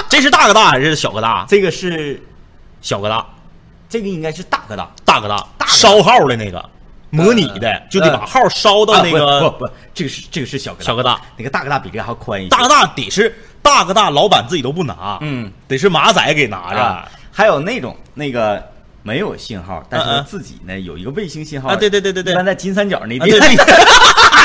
[0.09, 1.45] 这是大哥大还是小哥大？
[1.49, 2.21] 这个是，
[2.81, 3.25] 小哥大，
[3.89, 6.65] 这个应该是大哥大，大哥大，大烧号的那个，
[7.11, 12.51] 模拟的，呃就得把号烧到那啊个不不不，这个是这个是小哥大，小哥大，那个大哥大比这个还宽一些。
[12.51, 16.81] 大哥大得是大哥大，老板自己都不拿，嗯，得是马仔给拿着。
[16.81, 18.63] 啊，还有那种那个
[19.03, 22.33] 没有信号，但是自己呢有一个卫星信号啊对对对对对。
[22.33, 23.41] 一般在金三角那啊地对。
[23.57, 23.67] 方。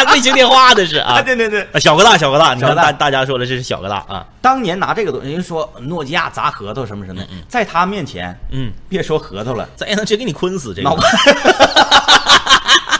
[0.12, 1.62] 卫星电话的是啊，啊，对对对。
[1.71, 2.84] 啊小哥大，小哥大，你看大。
[2.84, 11.10] 大大家说的这是小哥大啊，当年拿这个东西，人家说诺基亚砸核桃什么什么的，在他面前，嗯，别说核桃了，咱也能直接给你坤死这脑个瓜，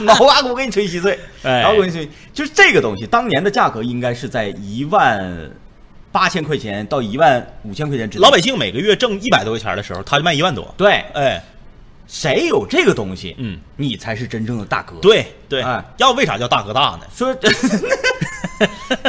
[0.00, 1.60] 脑瓜骨给你吹稀碎，哎。
[1.62, 5.20] 脑瓜骨给你吹，就是这个东西，当年的价格应该是在一万
[6.16, 8.22] 八千块钱到一万五千块钱之间。
[8.22, 11.44] 老百姓每个月挣一百多块钱的时候，他就卖一万多，对，哎，
[12.08, 15.60] 谁有这个东西，嗯，你才是真正的大哥。，对对。
[15.60, 17.00] 哎，要为啥叫大哥大呢？
[17.14, 17.36] 说，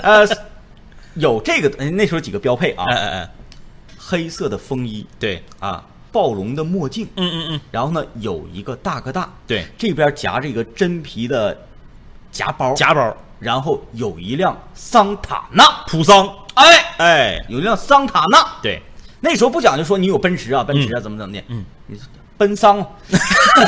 [0.04, 0.28] 呃，
[1.13, 3.30] 有这个呃那时候几个标配啊，哎哎哎，
[3.98, 11.58] 黑色的风衣对，啊，暴龙的墨镜，嗯嗯嗯，然后呢有一个大哥大，对，这边夹着一个真皮的
[12.34, 13.15] 夹包，夹包。
[13.39, 18.46] 然后有一辆桑塔纳，普桑，哎，哎，有一辆桑塔纳。
[18.62, 18.82] 对，
[19.20, 22.00] 那时候不讲究说你有奔驰啊，奔驰啊，怎么怎么的，嗯，你
[22.38, 22.86] 奔桑，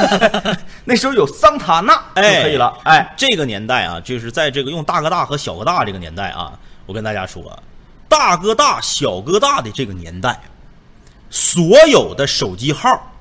[0.85, 6.53] 那时候有桑塔纳就哎，可以了，哎，这个年代啊，就是在这个用大哥大和小哥大这个年代啊，
[6.85, 7.43] 我跟大家说，
[8.07, 10.39] 大哥大、小哥大的这个年代，
[11.29, 13.11] 所有的手机号，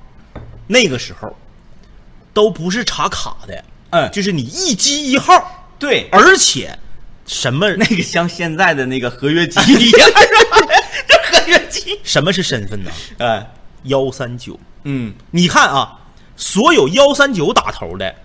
[0.67, 1.35] 那个时候
[2.33, 4.11] 都不是插卡的，嗯。
[4.11, 6.77] 就是你一机一号，对，而且
[7.29, 7.69] 什么？
[7.77, 10.09] 那个像现在的那个合约机 一样，
[11.07, 12.91] 这合约机，什么是身份呢？
[13.19, 13.51] 哎，
[13.83, 15.99] 幺三九，嗯，你看啊，
[16.35, 18.15] 所有幺三九打头的，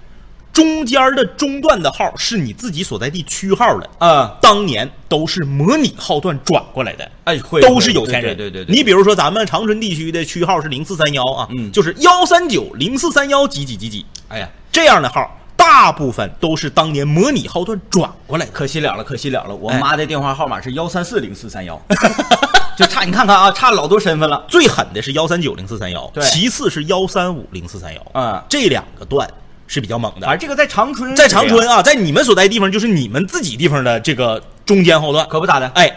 [0.55, 7.11] 中间的中段的号是你自己所在地区号的，啊，当年都是模拟号段转过来的。
[7.25, 14.07] 哎，会都是有钱人，对对对对，你比如说咱们长春地区的区号是零四三幺啊，嗯就是幺三九零四三幺几几几几。
[14.29, 18.53] 哎呀，这样的号，大部分都是当年模拟号段转过来的。
[18.53, 19.79] 可惜了了，可惜了了，我哎。
[19.79, 21.81] 妈的电话号码是幺三四零四三幺，
[22.77, 26.25] 就差你看看啊，差老多身份了，最狠的是幺三九零四三幺，对。
[26.25, 28.43] 其次是幺三五零四三幺，嗯。
[28.49, 29.29] 这两个段
[29.67, 30.27] 是比较猛的。
[30.27, 35.91] 反正这个在长春，在长春，啊，在你们所在地方，就是你们自己地方的这个中间号段，可不咋的，哎，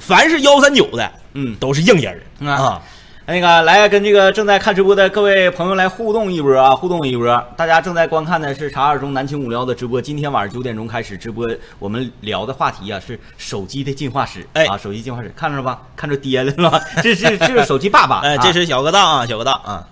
[0.00, 1.56] 凡是幺三九的，嗯。
[1.60, 2.80] 都是硬人啊。
[3.26, 7.42] 那个来跟这个正在看直播的各位朋友来互动一波啊，互动一波！
[7.56, 15.80] 大家正在观看的是茶二中南青五聊的直播，今天晚上九点钟开始直播，我们聊的话题啊是手机的进化史， 哎啊，手机进化史看着了吧？
[15.96, 16.78] 看着爹了是吧？
[17.02, 19.88] 这是这是手机爸爸，哎，啊这是小哥大啊，小哥大啊，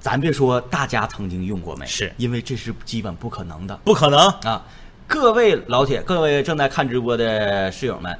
[0.00, 4.20] 咱别说大家曾经用过没，是因为这是基本不可能的不可能。
[4.44, 4.62] 啊！
[5.06, 8.18] 各位老铁，各位正在看直播的室友们，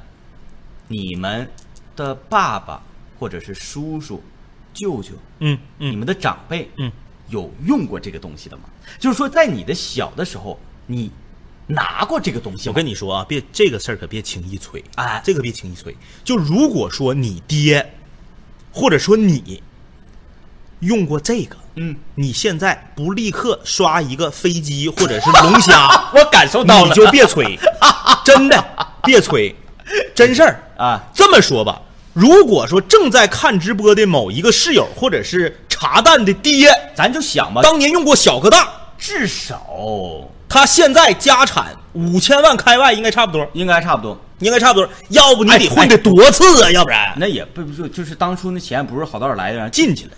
[0.87, 1.49] 你们
[1.95, 2.79] 的爸爸
[3.19, 4.23] 或者是叔叔、
[4.73, 6.89] 舅舅，嗯嗯你们的长辈，嗯，
[7.27, 8.63] 有用过这个东西的吗？
[8.97, 11.11] 就是说，在你的小的时候，你
[11.67, 12.71] 拿过这个东西吗？
[12.71, 15.95] 我跟你说啊，别这个事儿可别轻易吹，哎这个别轻易吹。
[16.23, 17.93] 就如果说你爹，
[18.71, 19.61] 或者说你
[20.79, 27.59] 用过这个，嗯，你现在不立刻刷一个飞机或者是龙虾， 我感受到了，你就别吹，
[28.23, 29.53] 真的别吹，
[30.15, 30.63] 真事儿。
[30.77, 31.81] 啊，这么说吧，
[32.13, 39.65] 如果说正在看直播的某一个室友或者是茶蛋的爹，咱就想吧，当年用过小哥大，至少
[40.47, 43.47] 他现在家产五千万开外，应该差不多。
[43.53, 44.19] 应该差不多。
[44.39, 50.11] 应该差不多，要不你得哎混得多次啊，要不然那也不不就就是当初那钱不是好道儿来的，让进去了。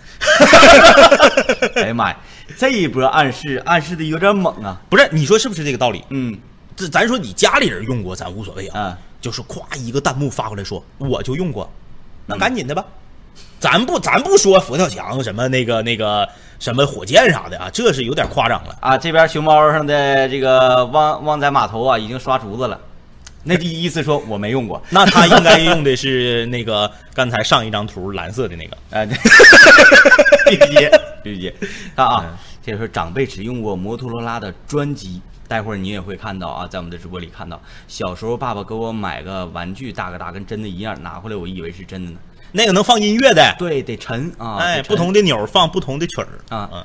[1.74, 2.16] 哎呀妈呀，
[2.56, 4.80] 这一波暗示暗示的有点猛啊！
[4.88, 6.04] 不是，你说是不是这个道理？
[6.10, 6.38] 嗯
[6.76, 8.90] 这咱说你家里人用过，咱无所谓啊。
[8.90, 11.68] 嗯，就是夸一个弹幕发过来说我就用过，
[12.26, 12.84] 那赶紧的吧。
[13.58, 18.76] 咱不咱不说佛跳墙什么那个那个什么火箭啥的啊，这是有点夸张了。
[18.80, 22.78] 啊，这边熊猫上的这个旺旺仔码头啊，已经刷竹子了。
[23.44, 28.76] 那第一次说我没用过，那他应该用的 是那个刚才上一张图蓝色的那个。
[28.90, 29.06] 哎，
[30.44, 30.56] 对
[31.36, 31.54] 对
[31.96, 42.18] 看啊，这时候长辈只用过摩托罗拉的专机，待会儿你也会看到啊，在我们的直播里看到，小时候爸爸给我买个玩具，大哥大跟真的一样，拿回来我以为是真的呢。
[42.52, 46.84] 那个能放音乐的，对，得沉啊，哎，不同的钮放不同的曲儿啊嗯，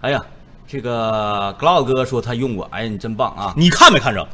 [0.00, 0.24] 哎呀，
[0.66, 3.52] 这个 Cloud 哥说他用过，哎呀，你真棒啊！
[3.56, 4.26] 你看没看着？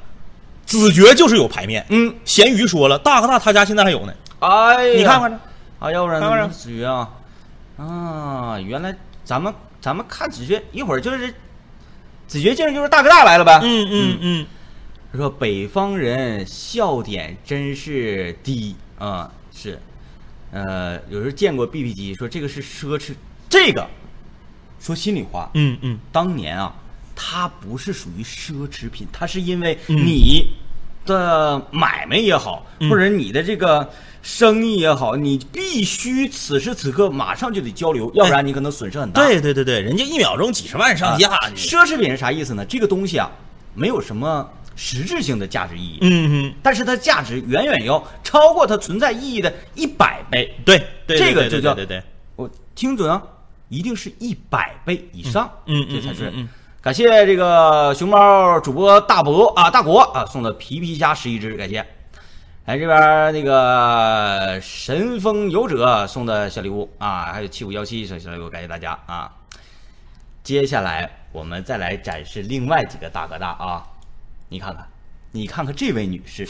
[0.67, 1.85] 子爵就是有牌面。
[1.89, 5.39] 嗯，咸鱼说了，大哥大他家现在还有呢，哎呀，你看看着。
[5.81, 6.49] 啊，要不然？
[6.51, 7.11] 子爵啊，
[7.77, 8.95] 啊，原来
[9.25, 11.35] 咱们咱们看子爵，一会儿就是
[12.31, 13.59] 子爵竟然就是大哥大来了呗。
[13.61, 14.47] 嗯嗯嗯，
[15.11, 19.77] 他说北方人笑点真是低啊、是，
[20.53, 23.15] 呃，有时候见过 BB 机，说这个是奢侈，
[23.49, 23.85] 这个
[24.79, 26.73] 说心里话，嗯嗯，当年啊，
[27.17, 29.97] 它不是属于奢侈品，它是因为嗯。
[29.97, 30.47] 你
[31.05, 32.89] 的买卖也好，嗯。
[32.89, 33.91] 或者你的这个
[34.23, 39.25] 生意也好，你必须此时此刻马上就得交流，要不然你可能损失很大。
[39.25, 42.65] 对对对对，人家一秒钟几十万上架，啊奢侈品是啥意思呢？
[42.65, 43.31] 这个东西啊，
[43.75, 50.55] 没有什么实质性的价值意义，嗯嗯，但是它价值远远要超过它存在意义的一百倍。
[50.65, 52.03] 对对，这个对就叫对对对，
[52.37, 53.23] 我听准啊，
[53.69, 56.33] 一定是一百倍以上，嗯嗯这才是。
[56.83, 61.87] 感谢这个熊猫主播大伯啊，大国啊送的皮皮虾十一只，感谢。
[62.71, 69.29] 来这边那个神风游者送的小礼物啊，还有七五幺七送小礼物，感谢大家啊。
[70.45, 73.83] 接下来我们再来展示另外几个大哥大啊，
[74.49, 74.87] 你看看，
[75.33, 76.47] 你看看这位女士，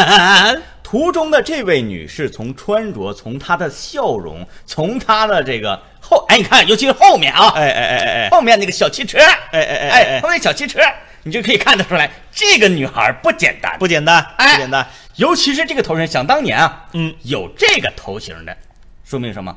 [0.84, 10.78] 图中的这位女士从穿着，从她的笑容，从她的这个后，哎，你看，尤其是后面啊，哎哎哎哎哎，后面那个小汽车，哎哎哎哎哎，后面小汽车，
[11.22, 14.86] 你就可以看得出来，这个女孩不简单，不简单，哎不简单，
[15.18, 18.56] 尤其是这个头型，想当年啊，嗯，有这个头型的，
[19.04, 19.56] 说明什么？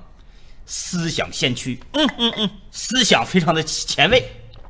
[0.66, 4.24] 思想先驱，嗯嗯嗯，思想非常的前卫，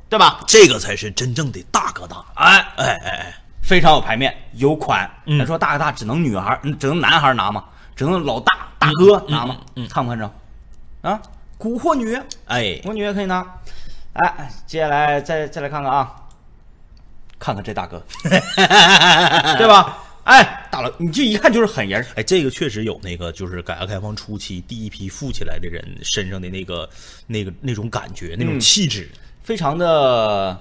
[0.08, 0.40] 对吧？
[0.46, 5.08] 这个才是真正的大哥大，哎，哎哎哎，非常有牌面，有款。
[5.26, 7.64] 嗯咱说大哥大只能女孩，嗯只能男孩拿吗？
[7.96, 9.56] 只能老大大哥拿吗？
[9.76, 10.30] 嗯嗯嗯看不看着？
[11.02, 11.20] 啊，
[11.58, 13.46] 蛊惑女，哎，我女也可以拿。
[14.12, 16.12] 哎，接下来再再来看看啊，
[17.38, 18.04] 看看这大哥，
[19.56, 19.98] 对吧？
[20.24, 26.88] 哎，大佬，你这一看就是狠人儿，哎，这个确实有那个，就是改革开放初期第一批富起来的人身上的那个、
[27.26, 28.60] 那个、那种感觉、那种嗯。
[28.60, 29.10] 气质，
[29.42, 30.56] 非常的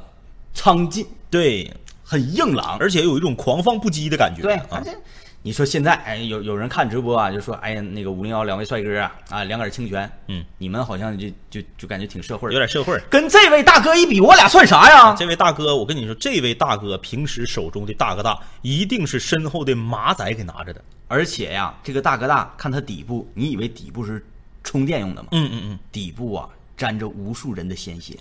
[0.55, 1.71] 苍劲，对，
[2.03, 4.41] 很硬朗，而且有一种狂放不羁的感觉。
[4.41, 4.67] 对，啊。
[4.71, 4.97] 而，且
[5.43, 12.95] 你说现在，哎，有有人看直播啊，就说，哎呀，那个五零幺两位帅哥啊，啊，两杆清泉，嗯，你们好像就就就感觉挺社会儿，有点社会。
[13.09, 15.15] 跟这位大哥一比，我俩算啥呀？
[15.17, 20.81] 这位大哥，我跟你说，这位大哥平时手中的大哥大，一定是身后的马仔给拿着的。
[21.07, 24.23] 而且呀，这个大哥大，看它底部，你以为底部是
[24.63, 25.29] 充电用的吗？
[25.31, 28.15] 嗯嗯嗯，底部啊沾着无数人的鲜血，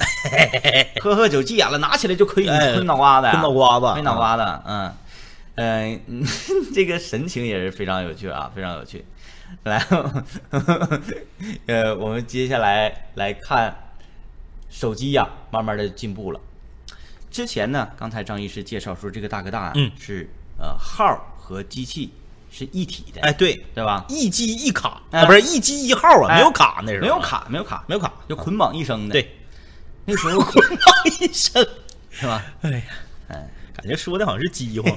[1.00, 4.92] 喝喝酒急眼了，拿起来就可以哎吞脑瓜子呀，吞脑瓜子吞脑瓜子，嗯，
[5.60, 6.24] 呃，嗯
[6.74, 9.04] 这个神情也是非常有趣啊，非常有趣。
[9.64, 9.76] 来，
[11.66, 13.76] 呃，我们接下来来看
[14.70, 16.40] 手机呀、慢慢的进步了。
[17.30, 20.26] 之前呢，刚才张医师介绍说，这个大哥大啊，嗯是
[20.58, 21.04] 呃号
[21.36, 22.10] 和机器
[22.50, 24.06] 是一体的，哎，对，对吧？
[24.08, 29.30] 一机一卡不是一机一号啊，哎没有卡那时候，没有，卡，没有卡，没有卡，就捆绑一生的。，对，
[30.06, 31.66] 那时候 捆绑一生。
[32.12, 32.42] 是吧？
[32.62, 32.70] 哎
[33.28, 33.36] 呀，
[33.80, 34.94] 感觉说的好像是饥荒。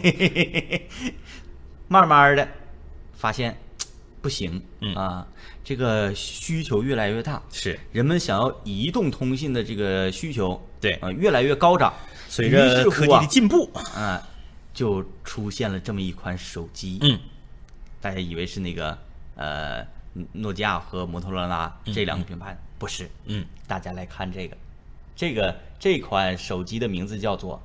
[1.88, 2.48] 慢慢的
[3.13, 3.58] 发现
[4.22, 5.28] 不行，嗯啊，
[5.63, 11.93] 这个需求越来越大，是，人们想要移动通信的这个需求，对啊，越来越高涨。
[12.28, 14.22] 随着科技啊的进步，啊，
[14.74, 17.19] 就出现了这么一款手机，嗯，
[18.02, 18.98] 大家以为是那个
[19.36, 19.86] 呃
[20.32, 24.58] 诺基亚和摩托罗拉这两个品牌，不是，嗯，大家来看这个，
[25.15, 27.62] 这个这款手机的名字叫做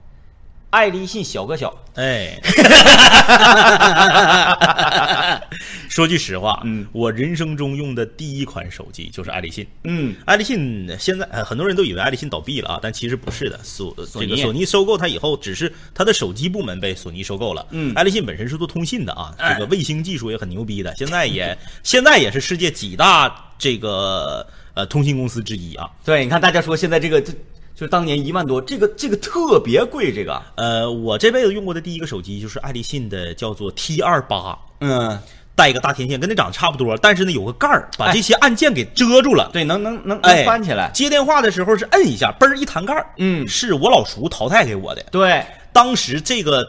[0.71, 2.39] 爱立信小哥小，哎，
[5.89, 9.67] 说句实话，嗯我人生中用的第一款手机就是爱立信。
[9.85, 13.59] 嗯，爱立信现在呃很多人都以为爱立信倒闭了啊，但其实不是的。
[13.63, 17.67] 索索尼这个索尼收购它以后，只是它的手机部门被索尼收购了。
[17.71, 25.89] 嗯爱立信本身是做通信的啊，哎这个卫星技术也很牛逼的，现在也 现在也是世界几大这个呃通信公司之一啊。
[26.05, 27.33] 对，你看大家说现在这个这
[27.79, 34.59] 就是当年一万多，这个这个特别贵，这个，呃，我这辈子用过的第一个手机就是爱立信的，叫做 T 二八。
[34.81, 35.17] 嗯，
[35.55, 39.49] 带一个大天线，跟那长得差不多，但是呢有个盖儿，把哎这些按键给遮住了。
[39.53, 43.07] 对，能能能哎能翻起来，接电话的时候是摁一下，嘣儿一弹盖儿。
[43.19, 45.05] 嗯是我老叔淘汰给我的。
[45.13, 46.67] 对，当时这个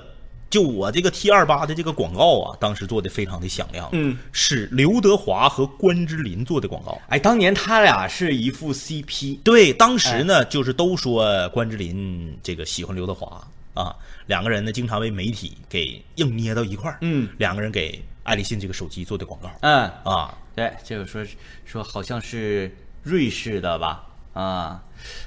[0.50, 3.88] 就我这个 T 二八的这个广告啊，当时做的非常的响亮。
[3.92, 7.00] 嗯，是刘德华和关之琳做的广告。
[7.10, 13.42] 哎，当年他俩是一副 CP，对，当时呢，就是都说关之琳这个喜欢刘德华
[13.74, 16.98] 啊，两个人呢经常被媒体给硬捏到一块儿。
[17.02, 21.24] 嗯两个人给爱立信这个手机做的广告嗯，啊，对，这个说
[21.66, 24.06] 说好像是瑞士的吧？
[24.34, 24.84] 啊，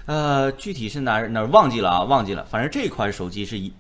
[0.07, 2.45] 呃，具体是哪儿哪儿忘记了啊，忘记了。
[2.45, 3.73] 反正这款手机是一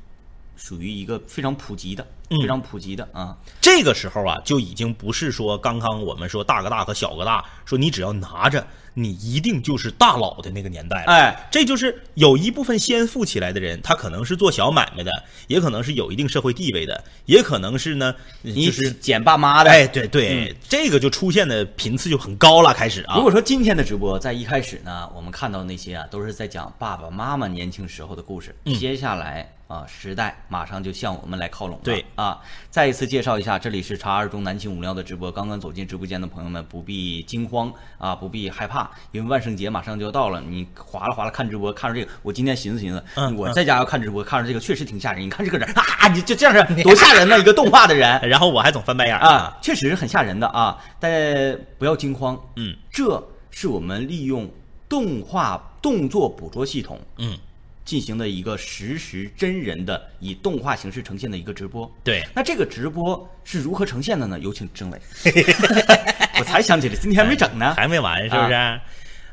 [0.62, 3.37] 属于一个非常普及的，嗯非常普及的啊。
[3.61, 11.12] 这个时候啊，就已经不是说刚刚我们说大哥大和小哥大，说你只要拿着，你一定就是大佬的那个年代了。
[11.12, 15.11] 哎，这就是有一部分先富起来的人，他可能是做小买卖的，
[15.48, 19.70] 也可能是有一定社会地位的，也可能是呢，你就是捡爸妈的。
[19.70, 23.16] 哎，对对，这个就出现的频次就很高了，开始啊。
[23.16, 28.55] 如果说今天的直播在一开始呢，我们看到那些啊，都是在讲爸爸妈妈年轻时候的故事。
[28.64, 31.82] 嗯接下来啊，时代马上就向我们来靠拢了。
[31.82, 35.32] 对啊，再一次介绍一下，这里是茶二中南秦五聊的直播。
[35.32, 40.42] 刚刚走进直播间的朋友们不必惊慌啊，不必害怕，因为万圣节马上就要到了。
[40.42, 45.22] 你划拉划拉看直播，看着这个，我今天寻思寻思，嗯我在家要看直播，看着这个确实挺吓人。
[45.22, 47.40] 你看这个人啊，你就这样是多吓人呢！
[47.40, 54.50] 一个动画的人， 然后我还总翻白眼儿啊，，确实是很吓人的啊，但不要惊慌，嗯，这是我们利用
[54.87, 57.38] 动画动作捕捉系统嗯，
[57.84, 61.90] 进行的一个实时真人的以动画形式呈现的一个直播。
[62.04, 64.38] 对，那这个直播是如何呈现的呢？
[64.40, 65.00] 有请政委。
[66.38, 67.74] 我才想起来，今天还没整呢。
[67.74, 68.54] 还没完是不是？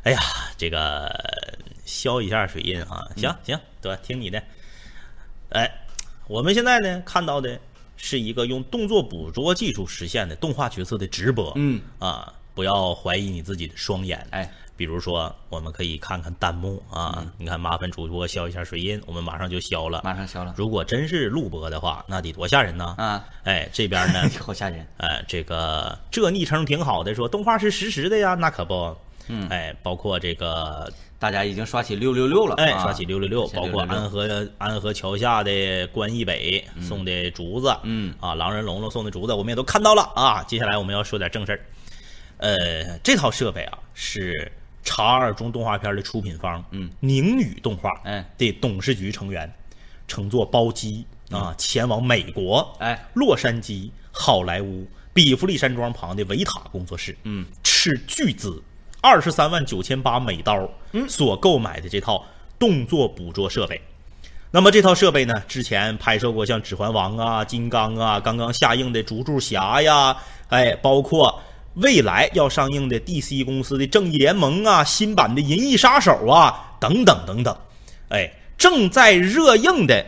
[0.04, 0.20] 哎呀，
[0.58, 1.12] 这个
[1.86, 4.42] 消一下水印啊，行行，得，听你的。
[5.50, 5.70] 哎，
[6.28, 7.60] 我们现在呢看到的
[7.98, 11.52] 是一个用动作捕捉技术实现的动画角色的直播。
[11.56, 14.26] 嗯啊，不要怀疑你自己的双眼。
[14.32, 14.50] 哎，
[14.80, 20.00] 比如说，我们可以看看弹幕啊，你看麻烦主播消一下水印，我们马上就消了。
[20.06, 22.96] 马上消了如果真是录播的话，那得多吓人呢！
[22.98, 24.88] 啊，哎，这边呢， 好吓人。
[24.96, 28.96] 哎，这个这昵称挺好的，说动画是实时的呀，那可不。
[29.28, 40.42] 嗯哎，包括这个，大家已经刷起六六六了，哎，啊刷起六六六，包括安河安河桥下的关一北送的竹子，嗯啊，狼人龙龙送的竹子，我们也都看到了啊。
[40.48, 41.60] 接下来我们要说点正事儿，
[42.38, 44.50] 呃，这套设备啊是
[44.84, 48.26] 叉二中动画片的出品方，嗯，宁宇动画，哎。
[48.38, 49.52] 的董事局成员
[50.08, 58.62] 乘坐包机啊，前往美国，哎，洛杉矶、好莱坞、比弗利山庄旁的维塔工作室，嗯，斥巨资
[59.02, 62.26] 二十三万九千八美刀，嗯，所购买的这套
[62.58, 63.80] 动作捕捉设备。
[64.52, 70.18] 那么这套设备呢，之前拍摄过像《指环王》啊、《金刚》啊，刚刚下映的《猪猪侠》呀，
[70.48, 71.40] 哎，包括
[71.76, 77.56] 未来要上映的 DC 公司的《正义联盟》啊、新版的《银翼杀手》啊，等等等等，
[78.10, 80.06] 哎，正在热映的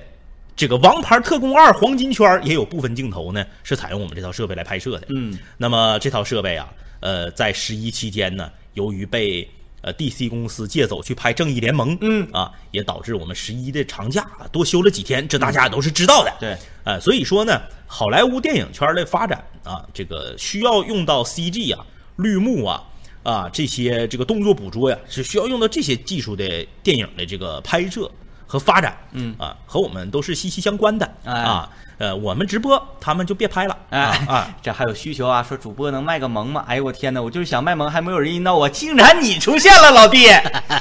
[0.56, 5.08] 这个《王牌特工二：黄金圈》也有部分镜头呢是采用我们这套设备来拍摄的。
[5.16, 6.68] 嗯，那么这套设备啊，
[7.00, 9.50] 呃，在十一期间呢，由于被
[9.82, 16.34] 呃 DC 公司借走去拍《正义联盟》，嗯啊，也导致我们十一的长假多休了几天，这大家也都是知道的。
[16.40, 22.84] 对，呃，所以说呢，好莱坞电影圈的发展啊，这个需要用到 CG 啊、绿幕啊。
[23.24, 28.10] 啊，这些这个动作捕捉呀，是需要用到这些技术的电影的这个拍摄
[28.52, 31.70] 和发展，嗯啊，和我们都是息息相关的、哎啊。
[32.00, 36.66] 呃，我们直播，他们就别拍了，哎啊啊， 这还有需求啊，说主播能卖个萌吗？
[36.68, 40.28] 哎呦我天哪，我就是想卖萌，还没有人引导我，竟然你出现了，老弟！
[40.68, 40.74] 哎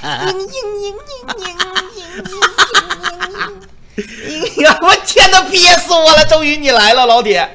[4.64, 6.24] 呀，我天哪，憋死我了！
[6.28, 7.48] 终于你来了，老铁。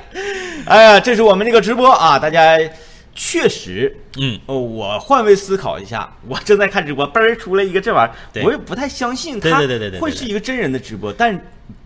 [0.66, 2.58] 哎呀，这是我们这个直播啊，大家
[3.16, 11.36] 确实，嗯，哦，我换位思考一下， 我正在看直播，嘣儿出来一个这玩意儿，我也不太相信对它对对对对对会是一个真人的直播，但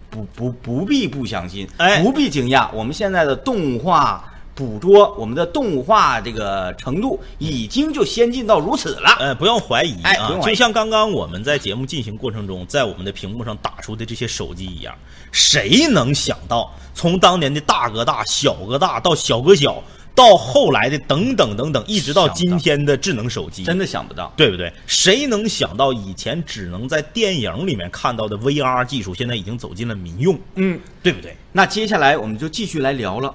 [0.09, 4.25] 不不不必不相信，哎不必惊讶，我们现在的动画。
[4.55, 9.15] 捕捉我们的动画这个程度已经就先进到如此了。
[9.17, 14.93] 呃，不用怀疑啊就像刚刚我们在节目进行过程中，在我们的屏幕上打出的这些手机一样，
[15.31, 19.81] 谁能想到从当年的大哥大、小哥大到小哥小，
[20.19, 24.69] 到后来的等等等等，一直到今天的智能手机，真的想不到，对不对？
[24.85, 31.37] 谁能想到以前只能在电影里面看到的 VR 技术，现在已经走进了民用，嗯，对不对？
[31.53, 33.33] 那接下来我们就继续来聊了。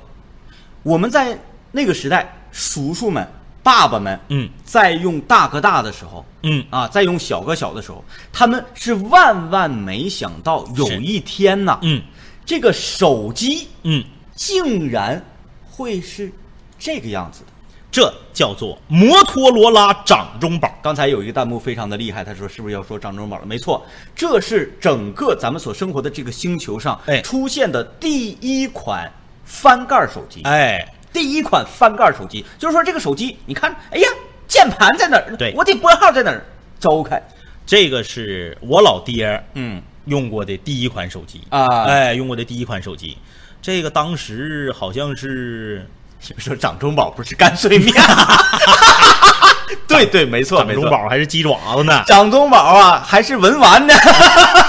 [0.82, 1.38] 我们在
[1.72, 3.26] 那个时代，叔叔们、
[3.62, 4.46] 爸爸们，嗯。
[4.62, 12.02] 在用大哥大的时候，嗯，啊，在用小哥小的时候，他们是万万没想到有一天呐，嗯。
[12.44, 14.04] 这个手机嗯，
[14.34, 15.24] 竟然
[15.64, 16.30] 会是
[16.84, 17.46] 这个样子的。
[17.90, 20.68] 这叫做摩托罗拉掌中宝。
[20.82, 23.46] 刚才有一个弹幕非常的厉害，他说是不是要说掌中宝了？
[23.46, 29.10] 没错，这是整个咱们所生活的这个星球上哎出现的第一款
[29.44, 30.42] 翻盖手机。
[30.42, 34.08] 哎，第一款翻盖手机，就是说这个手机，你看，哎呀，
[34.46, 35.36] 键盘在哪儿？
[35.38, 36.44] 对我得拨号在哪儿？
[36.80, 37.22] 周开，
[37.64, 43.16] 这个是我老爹嗯用过的第一款手机啊哎，用过的第一款手机。
[43.62, 45.88] 这个当时好像是
[46.28, 47.92] 你们说掌中宝不是干脆面？
[49.86, 50.74] 对对，没错，掌。
[50.74, 52.02] 中宝还是鸡爪子呢？
[52.06, 53.94] 掌中宝啊，还是文玩呢。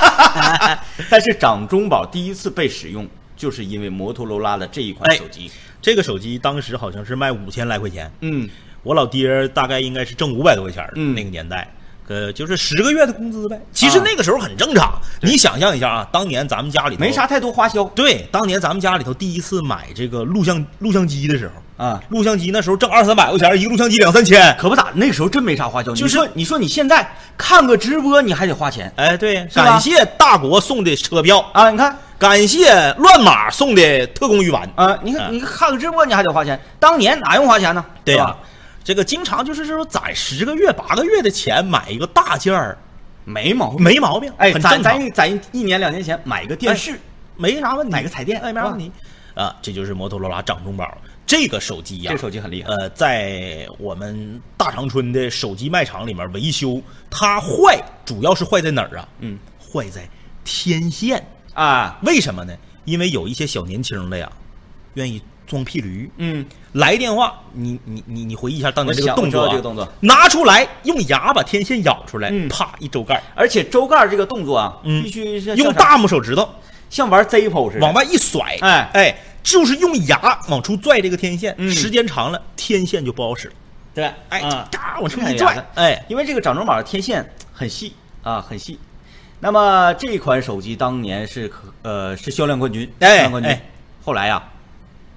[1.09, 5.49] 但是掌中宝第一次被使用，就是因为摩托罗拉的这一款哎手机。
[5.81, 8.49] 这个手机当时好像是卖五千来块钱，嗯，
[8.83, 11.67] 我老爹大概应该是挣五百多块钱儿嗯那个年代。
[12.07, 13.59] 呃，就是十个月的工资呗。
[13.71, 14.93] 其实那个时候很正常。
[15.21, 17.25] 你想象一下啊，当年咱们家里没啥。
[17.25, 21.99] 太多花销对，当年咱们家里头第一次买这个录像录像机的时候，啊。
[22.09, 24.55] 录像机那时候挣二三百块钱，一个录像机两三千。
[24.59, 25.93] 可不咋，那个时候真没啥花销。
[25.95, 31.71] 就是你说，你说你现在看个直播，你还得花钱哎，对，感谢大国送的车票，啊？
[31.71, 34.69] 你看，感谢乱码送的特工鱼丸。
[34.75, 36.59] 啊，你看，啊你看个直播，你还得花钱。
[36.79, 37.83] 当年哪用花钱呢？
[38.03, 38.37] 对吧
[38.85, 42.77] 这个经常就是说攒十个月、八个月的钱买一个大件儿，
[43.25, 43.83] 没毛病。
[43.83, 46.99] 没毛病，哎，咱很正常，咱咱一年两年前买个电视，
[47.35, 48.91] 没啥问题，买个彩电哎，没啥问题。
[49.33, 52.69] 啊，这就是摩托罗拉掌中宝这个手机呀、这手机很厉害。
[52.69, 56.79] 呃，在我们大长春的手机卖场里面维修，
[57.09, 59.09] 它坏主要是坏在哪儿啊？
[59.19, 60.07] 嗯，坏在
[60.43, 61.25] 天线。
[61.55, 62.55] 啊，为什么呢？
[62.83, 64.31] 因为有一些小年轻的呀，
[64.93, 72.47] 愿意装屁驴，嗯，来电话，你你你你回忆一下当年这个动作、啊，这个动作，拿出来用牙把天线咬出来，嗯。
[72.49, 75.03] 啪一周盖，而且周盖这个动作啊，嗯。
[75.03, 76.49] 必须是用大拇手指头。
[76.89, 78.89] 像玩 Zippo 似的，往外一甩，哎。
[78.93, 81.71] 哎，就是用牙往出拽这个天线，嗯。
[81.71, 83.53] 时间长了天线就不好使了，
[83.93, 84.67] 对，哎，啊。
[84.71, 87.93] 嘎往出一拽，哎，因为这个掌中宝的天线很细
[88.23, 88.79] 啊，很细。
[89.39, 93.51] 那么这款手机当年是可呃是销量冠军，哎销量冠军。
[93.51, 93.61] 哎。
[94.03, 94.41] 后来呀、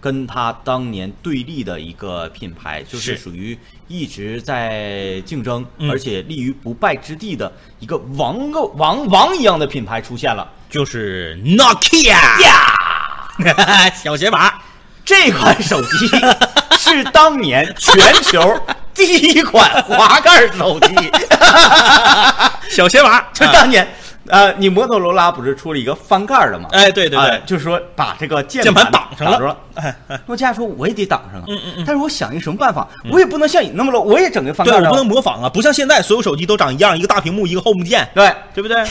[0.00, 3.18] 跟他当年对立的一个品牌，就是是。
[3.18, 5.90] 属于一直在竞争，嗯。
[5.90, 10.48] 而且立于不败之地的一个王个王王一样的品牌出现了。
[10.70, 12.10] 就是 Nokia
[12.42, 14.62] 呀， 小鞋拔，
[15.04, 16.10] 这款手机
[16.78, 18.60] 是当年全球
[18.92, 20.94] 第一款滑盖手机，
[22.70, 23.88] 小鞋拔，就当年
[24.28, 26.68] 呃，你摩托罗拉不是出了一个翻盖的吗？
[26.72, 27.18] 哎，对对对。
[27.18, 29.56] 哎，就是说把这个键键盘盘挡上了。
[30.26, 31.84] 诺基亚说我也得挡上啊，嗯嗯嗯。
[31.86, 38.62] 但是我想一个什么办法，我也不能像你那么 low，我也整个翻盖不能模仿啊，不像现在所有手机都长一样，一个大屏幕，一个 home 键， 对，对。
[38.62, 38.84] 不对？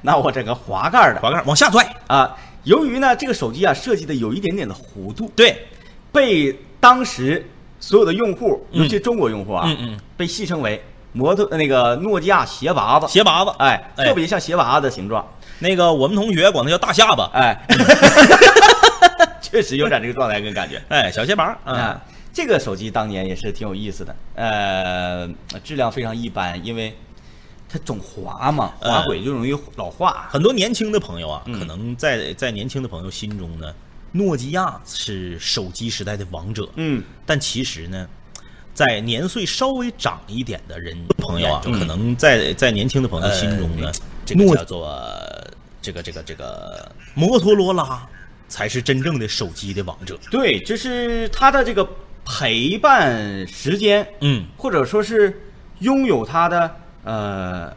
[0.00, 1.20] 那我整个滑盖的。
[1.20, 2.36] 滑盖往下拽，啊。
[2.64, 5.66] 由于呢这个手机啊设计的有一点点的弧度，对，
[6.12, 7.44] 被当时
[7.80, 8.82] 所有的用户，嗯。
[8.82, 10.82] 尤其中国用户啊，嗯嗯，被戏称为
[11.12, 14.04] 摩托那个诺基亚鞋拔子，鞋拔子，哎，哎。
[14.06, 15.26] 特别像鞋拔子的形状，
[15.58, 17.66] 那个我们同学管它叫大下巴，哎，
[19.40, 20.82] 确实有点这个状态跟感觉。
[20.88, 22.00] 哎，小鞋拔啊啊，，
[22.32, 25.28] 这个手机当年也是挺有意思的，呃，
[25.64, 26.94] 质量非常一般，因为
[27.68, 30.26] 它总滑嘛，呃滑轨就容易老化。
[30.30, 31.58] 很多年轻的朋友啊，嗯。
[31.58, 33.74] 可能在在年轻的朋友心中呢，
[34.12, 38.06] 诺基亚是手机时代的王者，嗯，但其实呢，
[38.78, 43.90] 在年岁稍微长一点的人朋友啊，就可能在在年轻的朋友心中呢，
[44.24, 44.96] 这个叫做
[45.82, 48.06] 这个这个这个摩托罗拉
[48.46, 50.16] 才是真正的手机的王者。
[50.30, 51.84] 对，就是它的这个
[52.24, 55.42] 陪伴时间，嗯，或者说是
[55.80, 57.76] 拥有它的呃。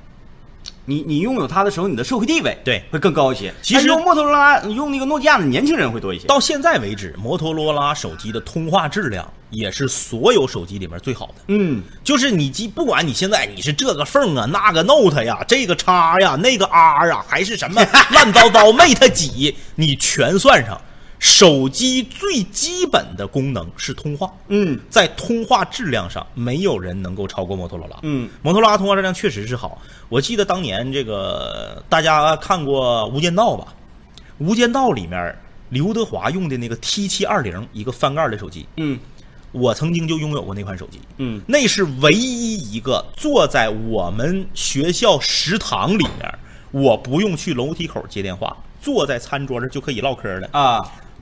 [0.91, 3.53] 你你拥有它的时候，你的社会地位对会更高一些。
[3.61, 6.27] 其实用摩托罗拉、用那个诺基亚的年轻人会多一些。
[6.27, 11.35] 到现在为止，摩托罗拉手机的通话质量也是所有手机里面最好的。
[11.47, 17.81] 嗯，就是你机，不管你现在你是这个缝啊，那个 Note 呀，这个叉呀，那个 R 啊，还是什么
[18.11, 20.79] 乱糟糟 Mate 几，你全算上，
[21.21, 24.33] 手机最基本的功能是通话。
[24.47, 27.97] 嗯，在通话质量上，没有人能够超过摩托罗拉。
[28.01, 29.79] 嗯，摩托罗拉通话质量确实是好。
[30.09, 33.67] 我记得当年这个大家看过《无间道》吧，
[34.39, 35.37] 《无间道》里面
[35.69, 38.99] 刘德华用的那个 T 七二零一个翻盖的手机，嗯
[39.51, 40.99] 我曾经就拥有过那款手机。
[41.17, 46.39] 嗯那是唯一一个坐在我们学校食堂里面，
[46.71, 50.81] 我不用去楼梯口接电话，坐在餐桌上就可以唠嗑的，啊，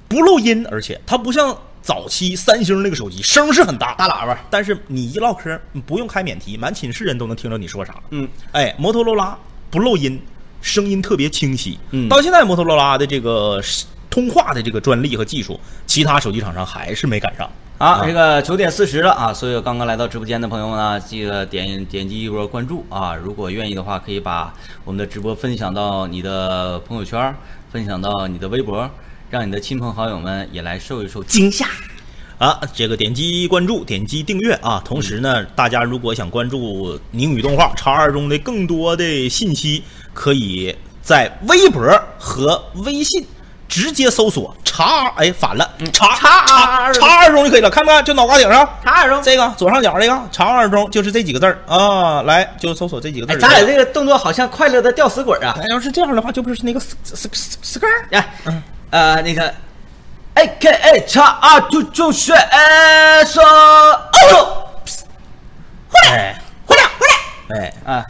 [0.10, 4.38] 不漏音，而且它不像早期三星那个手机声是很大，大喇叭。
[4.50, 7.96] 但是你一唠嗑，你不用开免提，满寝室人都能听着你说啥。
[8.10, 9.38] 嗯，哎，摩托罗拉
[9.70, 10.20] 不漏音，
[10.62, 11.80] 声音特别清晰。
[11.92, 13.62] 嗯到现在摩托罗拉的这个
[14.10, 17.50] 通话的这个专利和技术，其他手机厂商还是没赶上。
[17.78, 23.16] 啊，这个九点四十了啊，所有刚刚来到直播间的朋友们呢，记得点点击一波关注啊。
[23.16, 24.54] 如果愿意的话，可以把
[24.84, 27.34] 我们的直播分享到你的朋友圈，
[27.72, 28.90] 分享到你的微博，
[29.30, 31.68] 让你的亲朋好友们也来受一受惊吓。
[32.40, 34.82] 啊，这个点击关注，点击订阅啊。
[34.84, 41.82] 同时呢，大家如果想关注宁宇动画叉二中的更多的信息，可以在微博
[42.18, 43.26] 和微信
[43.68, 48.04] 直接搜索“叉”，哎，反了，叉叉叉二中叉二中就可以了，看不看？
[48.06, 48.68] 就脑瓜顶上。
[48.84, 53.40] 查二中，这个左上角这个长二中就是这几个字儿啊，来就搜索这几个字哎，儿。
[53.40, 55.56] 咱俩这个动作好像快乐的吊死鬼啊！
[55.60, 58.34] 哎，要是这样的话，就不是那个 sk sk sk 哎，
[58.92, 59.54] 呃，那个
[60.34, 64.66] ，A K A 叉二中中学哎说哦
[66.08, 68.06] 哎，回来回来，哎，啊，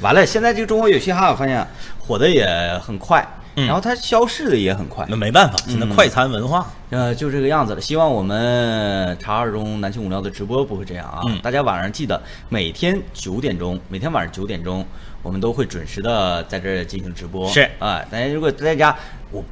[0.00, 1.66] 完了，现在这个中国有嘻哈，我发现
[1.98, 2.46] 火的也
[2.78, 3.26] 很快，
[3.56, 5.16] 嗯然后它消逝的也很快那。
[5.16, 6.66] 没办法，现在快餐文化。
[6.90, 7.80] 呃，就这个样子了。
[7.80, 11.20] 希望我们茶二中南青五聊的直播不会这样啊！
[11.28, 14.86] 嗯大家晚上记得每天九点钟，每天晚上九点钟，
[15.22, 17.50] 我们都会准时的在这儿进行直播。
[17.50, 18.96] 是啊、大家如果在家，
[19.30, 19.42] 我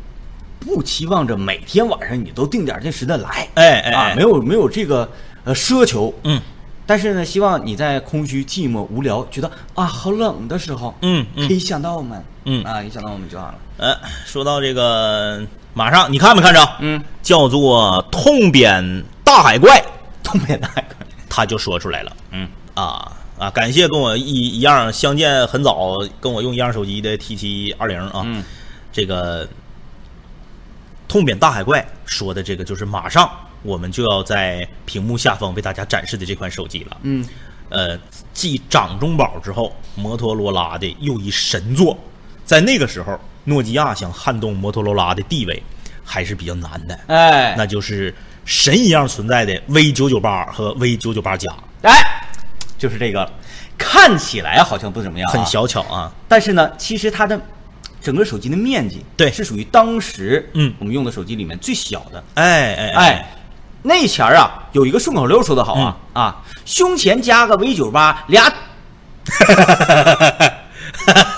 [0.64, 5.08] 不期望着每天晚上你都定点定时的来，啊，哎哎啊没有没有这个
[5.44, 6.40] 呃奢求，嗯。
[6.84, 13.54] 但是呢，希望你在空虚、寂寞、无聊，觉得啊好冷的时候，嗯嗯可以想到我们，嗯啊，一想到我们就好了。
[13.78, 13.96] 呃，
[14.26, 15.40] 说到这个，
[15.74, 16.60] 马上你看没看着？
[16.80, 19.82] 嗯，叫做痛扁大海怪，
[20.24, 22.12] 痛扁大海怪 他就说出来了。
[22.32, 28.42] 嗯啊啊，感谢跟我一一样相见很早，跟我用一样手机的 T 七二零啊，嗯
[28.92, 29.48] 这个
[31.12, 33.30] 痛扁大海怪说的这个就是马上
[33.62, 36.96] 我们就要在屏幕下方为大家展示的这款手机了。
[37.02, 37.22] 嗯，
[37.68, 37.98] 呃，
[38.32, 41.98] 继掌中宝之后，摩托罗拉的又一神作，
[42.46, 45.62] 在那个时候，诺基亚想撼动摩托罗拉的地位
[46.02, 48.14] 还是比较难的，哎，那就是
[48.46, 51.92] 神一样存在的 V 九九八和 V 九九八加，哎，
[52.78, 53.20] 就是这个。
[53.20, 53.30] 了，
[53.76, 56.10] 看起来好像不怎么样、啊，很，小巧啊。
[56.26, 57.38] 但是呢，其实它的
[58.02, 59.30] 整个手机的面积，对。
[59.30, 60.74] 是属于当时嗯。
[60.78, 62.22] 我们用的手机里面最小的。
[62.34, 63.34] 哎哎哎，
[63.82, 66.22] 那前儿啊，有一个顺口溜说的好啊、嗯。
[66.22, 68.52] 啊，胸前加个 V 九八，俩哈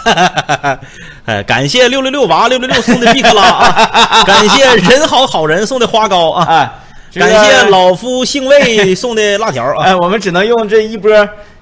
[1.27, 6.71] 哎，感谢六六六娃六六六送的毕克拉啊， 感谢人好好人送的花糕啊，哎，
[7.21, 9.85] 感谢老夫姓魏送的辣条啊。
[9.89, 11.11] 哎，我们只能用这一波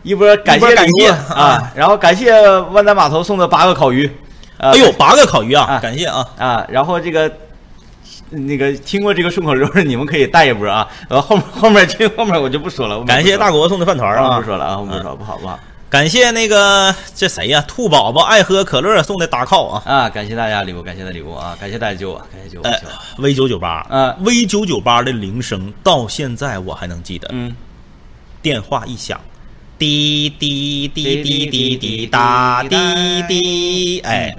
[0.02, 2.32] 一波感谢感谢啊，然后感谢
[2.70, 4.10] 万达码头送的八个烤鱼，啊
[4.62, 5.78] 哎呦，八个烤鱼啊啊！
[5.80, 6.26] 感谢啊！
[6.38, 7.30] 啊，然后这个
[8.30, 10.88] 那个听过这个顺口溜的，你们可以带一波啊。
[11.08, 12.98] 呃，后面 后面这后面我就不说了。
[12.98, 14.44] 我感谢大国国送的饭团啊，啊不！
[14.46, 15.58] 说了啊，不说了，不好不好
[15.90, 17.62] 感谢那个这谁呀？
[17.68, 19.82] 兔宝宝爱喝可乐送的打 call 啊！
[19.84, 20.08] 啊！
[20.08, 21.54] 感谢大家礼物，感谢大家礼物啊！
[21.60, 22.80] 感谢大家救我，感谢救我，哎
[23.18, 27.28] ，V 九九八，嗯，V 九九八的铃声到现在我还能记得。
[27.32, 27.54] 嗯，
[28.40, 29.20] 电话一响，
[29.76, 34.34] 滴滴滴滴滴滴答滴滴，哎，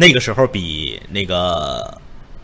[0.00, 1.94] 那个时候比那个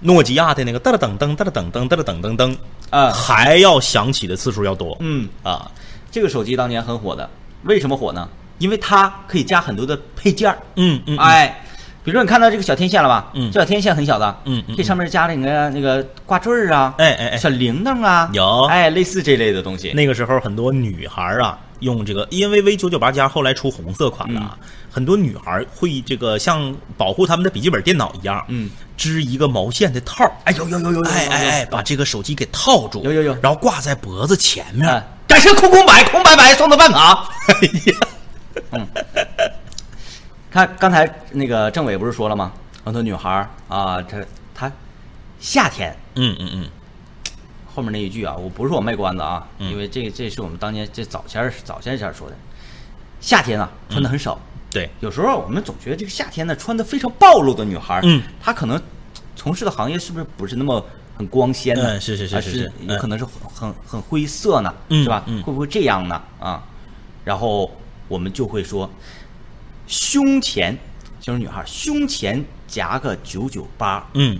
[0.01, 2.57] 诺基亚的那个噔噔噔噔噔噔噔噔噔噔
[2.91, 4.95] 啊还要响起的次数要多。
[5.01, 5.71] 嗯，啊，
[6.11, 7.31] 这个手机当年很火的，
[7.63, 8.29] 为什么火呢？
[8.59, 10.59] 因为它可以加很多的配件儿。
[10.75, 11.65] 嗯嗯，哎，
[12.05, 13.31] 比如说你看到这个小天线了吧？
[13.33, 19.93] 嗯这小天线很小的，嗯嗯这上面加了你个那个挂坠儿啊，哎哎哎小铃铛啊，有哎，类似这类的东西。
[19.93, 34.89] 那个时候很多女孩啊，用这个，因为 V 九九八加后来出红色款了，啊嗯很多女孩会这个像保护他们的笔记本电脑一样，嗯，织一个毛线的套儿，哎有有有有有，哎哎哎，把这个手机给套住，有有有然后挂在脖子前面。
[34.89, 37.29] 哎，感谢空空白空白白送的饭卡。
[37.49, 37.55] 哎
[37.93, 38.89] 呀，嗯。
[40.51, 42.51] 看刚才那个政委不是说了吗？
[42.83, 44.73] 很多女孩啊，这她
[45.39, 45.95] 夏天。
[46.15, 46.71] 嗯嗯嗯，
[47.75, 49.71] 后面那一句啊，我不是我卖关子啊，嗯。
[49.71, 52.37] 因为这这是我们当年这早先儿早先前儿说的，
[53.21, 54.41] 夏天啊穿的很少，
[54.77, 58.79] 对，有时候我们总觉得这个夏天呢穿的非常暴露的女孩，嗯，她可能
[59.35, 60.85] 从事的行业是不是不是那么
[61.17, 61.95] 很光鲜呢？
[61.95, 65.23] 嗯是是是是是有可能是很很很灰色呢，嗯是吧？
[65.27, 66.21] 嗯会不会这样呢？
[66.39, 66.63] 啊，
[67.25, 67.75] 然后
[68.09, 68.91] 我们就会说，
[69.87, 70.77] 胸前
[71.21, 74.39] 就是女孩胸前夹个九九八，嗯，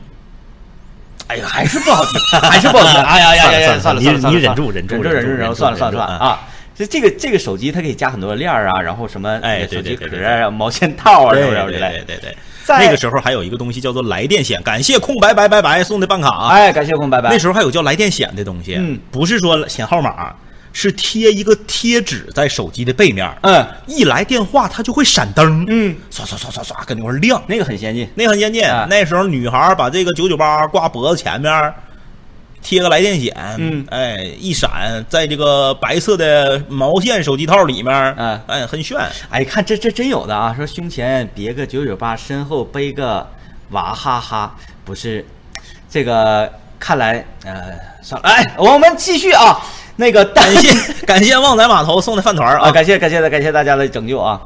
[1.29, 3.01] 哎呀，还是不好听，还是不好听。
[3.03, 6.49] 哎呀呀呀呀，算了算了，算了你你忍住忍住忍住，忍住，忍住忍住算了算了算了啊！
[6.77, 12.05] 这这个这个手机它可以加很多链儿啊，然后什么哎手机对对对对壳啊、毛线套啊对什么之类的。
[12.05, 12.37] 对对对。
[12.69, 16.49] 那个时候还有一个东西叫做来电显，感谢空白白白白送的办卡啊。
[16.49, 17.31] 哎，感谢空白白。
[17.31, 20.35] 那时候还有叫来电显的东西，嗯不是说显号码，
[20.73, 28.09] 是贴一个贴纸在手机的背面，嗯一来电话它就会闪灯，嗯，刷刷刷刷刷跟那块亮，那个很先进。
[28.17, 28.65] 那个很先进。
[28.65, 31.73] 啊那时候女孩把这个九九八挂脖子前面，
[32.67, 38.99] 贴个来电显，嗯哎，一闪，在这个白色的毛线手机套里面，嗯哎，很炫。
[39.31, 40.53] 哎，看这这真有的啊！
[40.53, 43.25] 说胸前别个九九八，身后背个
[43.71, 45.25] 娃哈哈，不是
[45.89, 46.51] 这个。
[46.79, 49.59] 看来呃，算了，哎，我们继续啊。
[49.97, 54.43] 那个感感谢 感谢旺仔码头送的饭团啊，啊，感谢感谢感谢大家的拯救啊！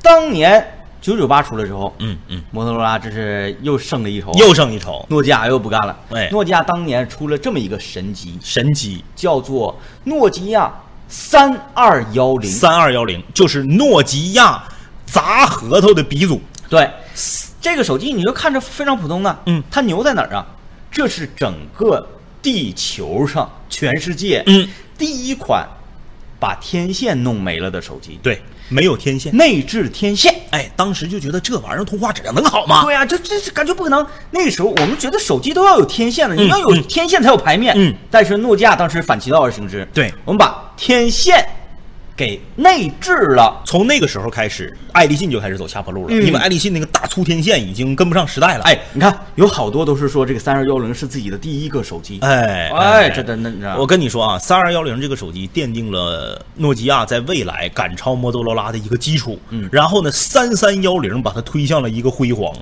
[0.00, 5.98] 当年九九八出来之后，嗯嗯，摩托罗拉这是又胜了一筹，又胜一筹，诺基亚又不干了。
[6.10, 6.28] 哎。
[6.30, 10.72] 诺基亚当年出了这么一个神机，神机叫做诺基亚
[11.08, 12.50] 三二幺零。
[12.50, 14.62] 三二幺零，就是诺基亚
[15.06, 16.40] 砸核桃的鼻祖。
[16.68, 16.88] 对，
[17.60, 19.62] 这个手机你就看着非常普通的，嗯。
[19.70, 20.46] 它牛在哪儿啊？
[20.92, 22.04] 这是整个
[22.42, 25.64] 地球上全世界，嗯，第一款
[26.40, 29.36] 把天线弄没了的手机，对，没有天线。
[29.36, 30.34] 内置天线。
[30.50, 32.82] 哎，当时就觉得这玩意儿通话质量能好吗？
[32.84, 34.06] 对呀、这这这感觉不可能。
[34.30, 37.74] 那个时候我们觉得手机都要有天线的，你嗯要有嗯天线才有排面。
[37.76, 41.46] 嗯但是诺基亚当时反其道而行之，对我们把天线
[42.20, 43.62] 给内置了。
[43.64, 48.64] 从那个时候开始，爱立信就开始走下坡路了，嗯因为爱立信那个大粗天线已经跟不上时代了。
[48.64, 52.18] 哎，你看有好多都是说这个三二幺零是自己的第一个手机。
[52.20, 59.40] 哎哎，这真的，你知道我跟你说啊，三二幺零这个手机奠定了诺基亚在未来赶超摩托罗拉的一个基础。
[59.48, 62.52] 嗯然后呢，三三幺零把它推向了一个辉煌。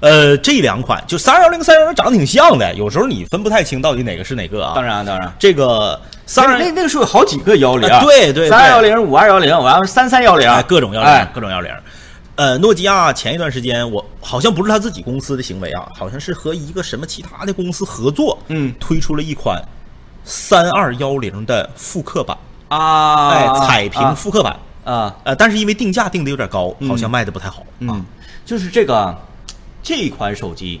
[0.00, 4.72] 呃，这两款就三二幺零、三幺零长得挺像的，有时候你分不太清到底哪个是哪个啊。
[4.74, 11.72] 当，然当然，这个三二那那那个时候有好几个幺零、啊对对对三二幺零、五二幺零，完了三三幺零，哎，各种幺零、哎各种幺零。
[12.36, 19.62] 呃，诺基亚前一段时间，我好像不是他自己公司的行为啊，好像是和一个什么其他的公司合作，嗯推出了一款
[20.24, 22.36] 三二幺零的复刻版，
[22.68, 24.58] 啊，哎，彩屏啊复刻版。
[24.84, 27.60] 啊，呃，但是因为定价定的有点高，嗯好像卖的不太好。
[27.60, 28.04] 啊嗯，
[28.44, 29.16] 就是这个
[29.82, 30.78] 这款手机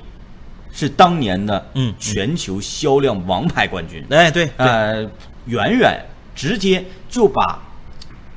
[0.72, 5.10] 是当年的嗯嗯全球销量王牌冠军，哎，对对，呃，
[5.46, 7.58] 远远直接就把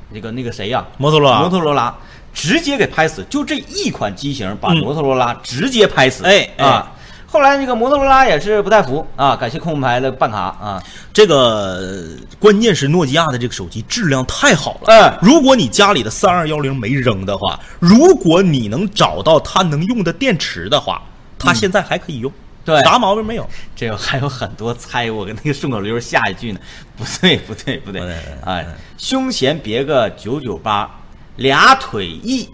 [0.10, 1.40] 那个那个谁呀、摩托罗拉。
[1.40, 1.96] 摩托罗拉。
[2.34, 4.78] 直接给拍死，就这一款机型把嗯。
[4.78, 6.66] 摩托罗拉直接拍死，哎哎。
[6.66, 6.92] 啊。
[7.26, 9.06] 后来那个摩托罗拉也是不太服。
[9.16, 12.06] 啊，感谢空牌的办卡啊，这个
[12.38, 14.86] 关键是诺基亚的这个手机质量太好了。
[14.86, 15.18] 嗯。
[15.20, 21.02] 如果你家里的三二幺零没扔的话，如果你能找到它能用的电池的话，
[21.40, 22.32] 它现在还可以用。
[22.76, 23.50] 对啥毛病没有。
[23.76, 26.60] 这个还有很多猜我跟那个顺口溜下一句呢，
[26.98, 28.16] 不对不对不对不对，
[28.46, 28.66] 哎，
[28.98, 30.90] 胸前别个九九八，
[31.38, 32.50] 俩腿一，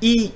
[0.00, 0.30] 一，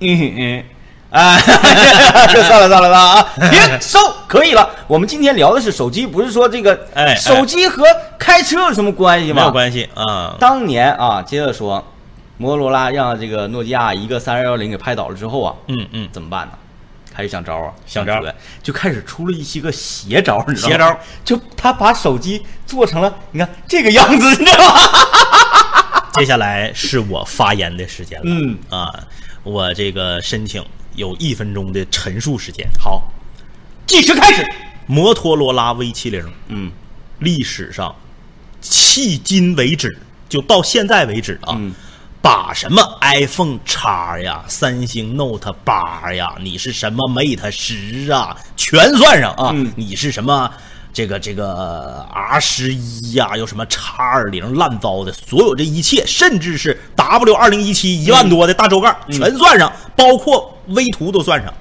[0.00, 0.64] 嗯嗯。
[1.10, 3.28] 啊，算了算了算了啊！
[3.50, 4.68] 别收，可以了。
[4.86, 7.82] 我们今天聊的是手机，不是说这个，哎哎手机和
[8.18, 9.40] 开车有什么关系吗？
[9.40, 10.36] 没有关系啊。
[10.38, 11.82] 当年啊，接着说，
[12.36, 16.52] 摩托罗拉让这个诺基亚一个三二幺零给拍倒了之后啊，嗯嗯，怎么办呢？
[17.18, 20.72] 开始想招啊，想招呗，就开始出了一些个邪招，你知道吗？
[20.72, 24.80] 邪招，就他把手机做成了你看这个样子，你知道吗？
[26.14, 28.24] 接下来是我发言的时间了。
[28.24, 28.88] 嗯啊，
[29.42, 30.64] 我这个申请
[30.94, 32.64] 有一分钟的陈述时间。
[32.78, 33.02] 好，
[33.84, 34.46] 计时开始。
[34.86, 36.70] 摩托罗拉 V 七零嗯
[37.18, 37.92] 历史上
[38.62, 39.98] 迄今为止，
[40.28, 41.74] 就到现在为止啊，嗯
[42.20, 50.50] 把什么 iPhone 叉呀、三星 Note 八呀，你是什么 Mate 十啊，全算上啊，嗯你是什么？
[50.90, 61.54] 这个这个 R 十一呀，又什么叉二零烂糟的，所有这一切，甚至是 W 二零一七一万多的大周盖，全算上，包括微图都算上。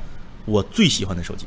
[0.46, 1.46] 我最喜欢的手机，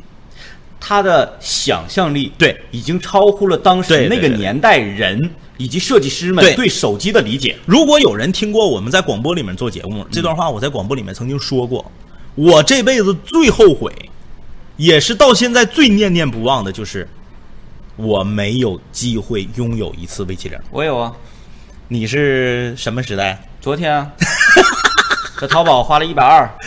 [0.79, 5.19] 它的想象力对已经超乎了当时那个年代人
[5.61, 7.55] 以及设计师们对对手机的理解。
[7.67, 11.93] 如果有人听过我们在广播里面做节目，这段话我在广播里面曾经说过，
[12.35, 13.93] 我这辈子最后悔，
[14.79, 17.07] 也是到现在最念念不忘的，就是
[17.97, 20.59] 我没有机会拥有一次 V 七零。
[20.71, 21.13] 我有啊，
[21.89, 23.39] 你是什么时代？
[23.61, 24.11] 昨天啊，
[25.39, 26.49] 在淘宝花了一百二，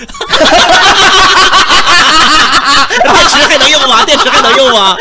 [3.12, 4.06] 电池还能用吗？
[4.06, 4.96] 电池还能用吗？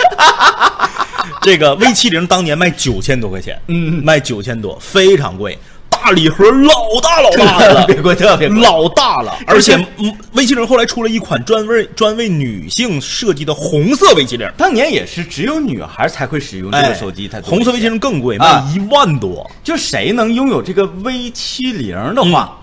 [1.43, 4.03] 这个 V 七零当年卖九千多块钱，嗯。
[4.05, 5.57] 卖九千多，非常贵，
[5.89, 14.51] 大礼盒老大老大的了， 别贵特别贵老大了，而且嗯，V 七零后来出了一款专为专为女性设计的红色 V 七零。
[14.57, 18.65] 当年也是只有女孩才会使用这个手机，才红色 V 七零更贵，啊。
[18.67, 19.49] 卖一万多。
[19.63, 22.59] 就谁能拥有这个 V 七零的话，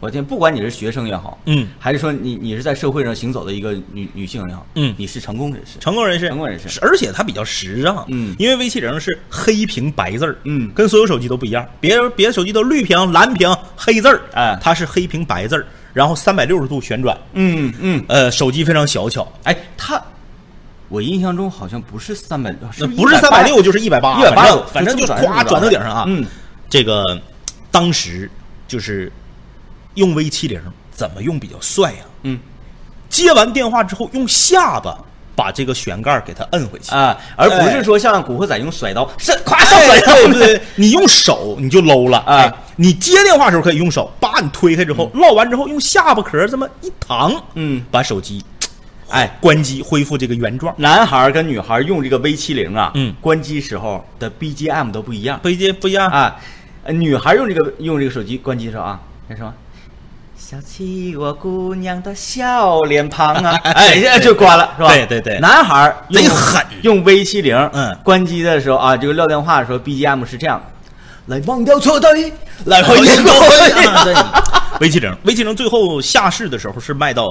[0.00, 1.68] 我天，不管你是学生也好，嗯。
[1.78, 4.94] 还是说你你是在社会上行走的一个女女性也好，嗯。
[4.96, 6.78] 你是成功人士，成功人士，成功人士。
[6.80, 8.34] 而且它比较时尚，嗯。
[8.38, 10.70] 因为 V 七零是黑屏白字儿，嗯。
[10.74, 14.56] 跟所有手机都不一样，别人别的手机都绿屏、蓝屏、黑字儿，哎。
[14.62, 20.00] 它是黑屏白字儿，然后三百六十度旋转，嗯嗯，呃，手机非常小巧，哎，它，
[20.88, 26.24] 我印象中好像不是三百，那不是三百六就是一百八，一百八反正就就这么咵转到顶上啊，嗯，
[26.68, 27.02] 这个
[27.72, 28.30] 当时
[28.68, 29.10] 就是
[29.98, 32.38] 用 V 七零怎么用比较帅呀、嗯。
[33.10, 34.98] 接完电话之后，用下巴
[35.34, 36.94] 把这个旋盖给它摁回去。
[36.94, 37.72] 啊，而不哎。
[37.72, 40.46] 是说像古惑仔用甩刀，是咵哎上甩刀，对对。
[40.56, 47.82] 对，你用手你就搂了，哎哎，你接电话的时候可以用手，把你推开之后，唠完之后用下巴壳这么一躺，嗯。
[47.90, 48.44] 把手机，
[49.08, 50.74] 哎，关机恢复这个原状。
[50.76, 53.14] 男孩儿跟女孩儿用这个 V 七零啊，嗯。
[53.20, 55.40] 关机时候的 BGM 都不一样。
[55.42, 56.36] 不一不一样，啊。
[56.84, 59.52] 呃女孩用这个用这个手机关机的时候啊，那什么？
[60.38, 64.88] 想起我姑娘的笑脸庞啊，哎，这就关了，是吧？
[64.88, 65.38] 对对对。
[65.40, 66.64] 男孩贼狠。
[66.82, 67.94] 用 V 七零，嗯。
[68.04, 70.62] 关机的时候啊，这个撂电话的时候，BGM 是这样
[71.26, 72.32] 的：来忘掉错对，
[72.66, 73.32] 来回眼过。
[73.32, 73.74] 去
[74.04, 74.14] 对。
[74.80, 77.26] V 七零，V 七零最后下市的时候是卖到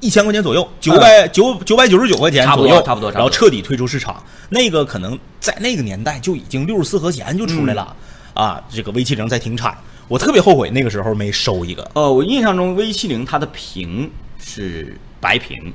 [0.00, 3.10] 一千块钱左右，九百九九百九十九块钱左右，差不多差不多。
[3.10, 4.22] 然后彻底退出市场。
[4.50, 7.96] 那个可能在那个年代就已经六十四和弦就出来了、
[8.34, 8.44] 嗯。
[8.44, 9.74] 啊，这个 V 七零在停产，
[10.08, 11.90] 我特别后悔那个时候没收一个。
[11.94, 15.72] 呃，我印象中 V 七零它的屏是白屏，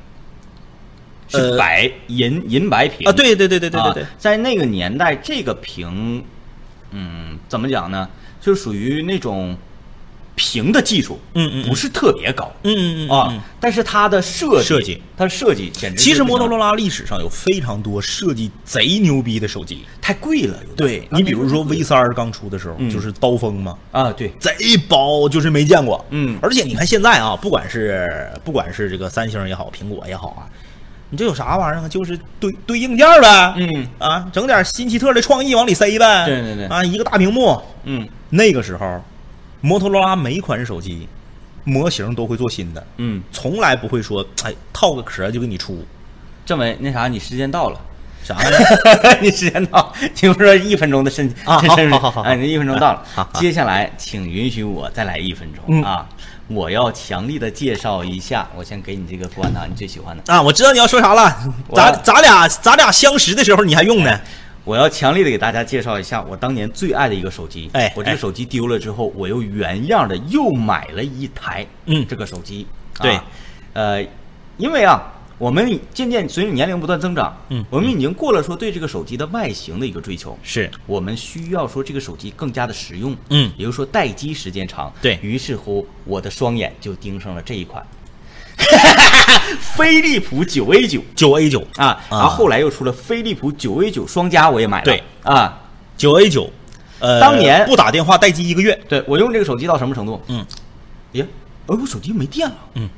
[1.27, 6.23] 是呃白银银白屏啊，对对对对对对对啊，在那个年代，这个屏，
[6.91, 8.07] 嗯，怎么讲呢？
[8.39, 9.57] 就属于那种
[10.39, 12.49] 屏的技术，嗯嗯嗯不是特别高。
[12.63, 19.83] 嗯嗯嗯啊嗯，但是它的设计，设计它的设计简直其实摩托罗罗拉历史上有非常多设计贼牛逼的手机。
[20.01, 24.55] 太贵了，对你比如说 V 三儿刚出的时候，嗯就是刀锋嘛，啊，对，贼
[24.87, 26.03] 薄，就是没见过。
[26.11, 28.07] 嗯而且你看现在啊，不管是
[28.45, 30.47] 不管是这个三星也好，苹果也好啊，
[31.09, 31.87] 你这有啥玩意儿啊？
[31.89, 33.53] 就是堆堆硬件呗。
[33.57, 36.25] 嗯啊，整点新奇特的创意往里塞呗。
[36.25, 37.61] 对对对啊，一个大屏幕。
[37.83, 39.03] 嗯那个时候，
[39.61, 41.07] 摩托罗拉每款手机
[41.63, 45.85] 模型都会做新的，嗯，从来不会说哎套个壳就给你出
[46.45, 47.79] 政委，那啥，你时间到了。
[48.21, 48.59] 啥呀？
[49.21, 53.39] 你时间到，听说一分钟的申啊好好好好哎，你一分钟到了好好。
[53.39, 56.05] 接下来，请允许我再来一分钟、嗯啊！
[56.47, 60.33] 我要强力的介绍一下，我先给你这个富安达，你最喜欢的。
[60.33, 61.33] 啊，我知道你要说啥了。
[61.73, 64.19] 咱咱俩咱俩相识的时候你还用呢。
[64.69, 67.71] 我要强烈的给大家介绍一下我当年最爱的一个手机。
[67.73, 71.65] 哎哎我这个手机丢了之后，我又原样的又买了一台。
[71.87, 72.67] 嗯这个手机。
[73.01, 73.25] 对啊，
[73.73, 74.07] 呃，
[74.57, 84.93] 因为啊，我们渐渐随着年龄不断增长，嗯我们已经过了说对这个手机的外形的一个追求，是我们需要说这个手机更加的实用，嗯也就是说待机时间长。
[85.01, 87.83] 对于是乎，我的双眼就盯上了这一款，
[89.75, 91.01] 飞利浦九 A 九。
[91.15, 91.65] 九 A 九。
[91.77, 94.85] 啊，然后后来又出了飞利浦九 A 九双加，我也买了。
[94.85, 95.03] 对。
[95.23, 95.59] 啊，
[95.97, 96.49] 九 A 九，
[96.99, 100.21] 呃，当年不打电话待机一个月，对我用这个手机到什么程度？
[100.27, 100.45] 嗯，
[101.13, 101.25] 呀，
[101.67, 102.55] 哎，我手机没电了。
[102.75, 102.89] 嗯，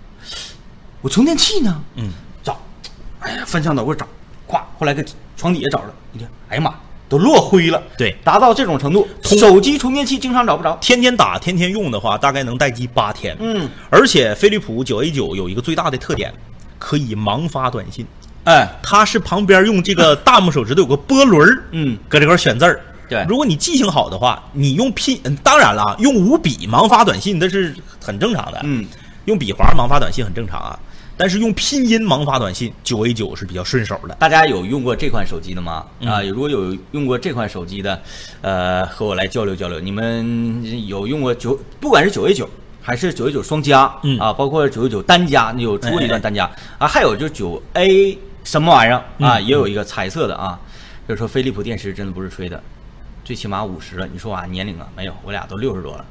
[1.02, 1.84] 我充电器呢？
[1.96, 2.12] 嗯，
[2.44, 2.60] 找，
[3.20, 4.08] 哎呀，翻箱倒柜找，
[4.48, 5.04] 咵，后来搁
[5.36, 6.74] 床底下找着，一听，哎呀妈，
[7.12, 7.84] 都落灰了。
[7.98, 10.78] 对达到这种程度，手机充电器经常找不着。
[10.80, 13.36] 天天打天天用的话，大概能待机八天。
[13.42, 16.34] 嗯，而且飞利浦九 A 九有一个最大的特点，
[16.80, 18.08] 可以盲发短信。
[18.46, 22.80] 哎，它是旁边用这个 大拇手指头有个波轮儿，嗯，搁这块儿选字儿。
[23.10, 28.62] 对如果你记性好的话，你用拼，嗯当然了啊，用五笔盲发短信那是很正常的。
[28.64, 28.86] 嗯，
[29.26, 30.80] 用笔划盲发短信很正常啊，
[31.22, 34.16] 但是用拼音盲发短信，九 A 九是比较顺手的。
[34.16, 35.86] 大家有用过这款手机的吗？
[36.00, 38.02] 嗯啊，如果有用过这款手机的，
[38.42, 39.80] 呃，和我来交流交流。
[39.80, 42.50] 你们有用过九，不管是九 A 九
[42.82, 46.50] 还是九 A 九双加，嗯啊，包括九 A 九单加，有出过一段单加
[46.80, 50.60] 啊，还有就是九 A 什么玩意儿啊，嗯也有一个彩色的啊。
[51.08, 52.60] 就是说飞利浦电池真的不是吹的，
[53.24, 54.08] 最起码五十了。
[54.12, 56.06] 你说啊，年龄啊没有，我俩都六十多了，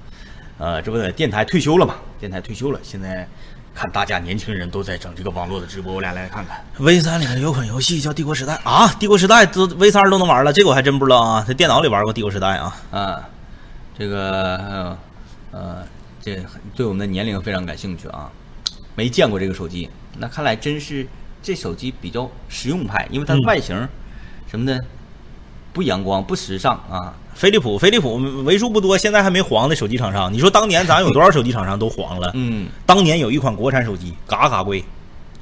[0.59, 1.97] 呃，这不在电台退休了嘛？
[2.21, 3.29] 电台退休了，现在
[3.75, 6.63] 看大家年轻人都在整这个网络的直播，我俩来看看。
[6.79, 11.45] V 三里面有款游戏叫《帝国时代》啊，《帝国时代》都 V 三都能玩了，这个我还真不知道啊。
[11.47, 12.77] 在电脑里玩过《帝国时代》啊。
[12.91, 13.29] 啊，
[13.99, 14.99] 这个呃
[15.53, 15.87] 呃，
[16.21, 16.45] 这
[16.75, 18.31] 对我们的年龄非常感兴趣啊，
[18.95, 21.07] 没见过这个手机，那看来真是
[21.43, 23.89] 这手机比较实用派，因为它的嗯外形
[24.51, 24.79] 什么的
[25.73, 27.15] 不阳光不时尚啊。
[27.41, 30.31] 飞利浦，飞利浦为数不多现在还没黄的手机厂商。
[30.31, 32.31] 你说当年咱有多少手机厂商都黄了？
[32.35, 34.85] 嗯，当年有一款国产手机，嘎嘎贵，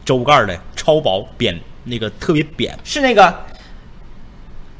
[0.05, 2.78] 周盖的，超薄，扁，那个特别扁。
[2.84, 3.34] 是那个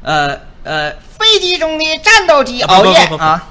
[0.01, 3.45] 呃呃飞机中的战斗机熬夜啊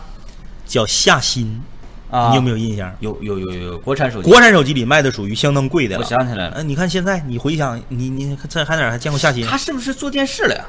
[0.65, 1.63] 叫夏新，
[2.11, 2.31] 啊！
[2.31, 2.91] 你有没有印象？
[3.01, 4.31] 有有有有国产手机？
[4.31, 6.03] 国产手机里卖的属于相当贵的了。
[6.03, 9.47] 我想起来了呃，你看现在，你回想，你你在还哪还见过夏新？
[9.47, 10.65] 他是不是做电视了呀？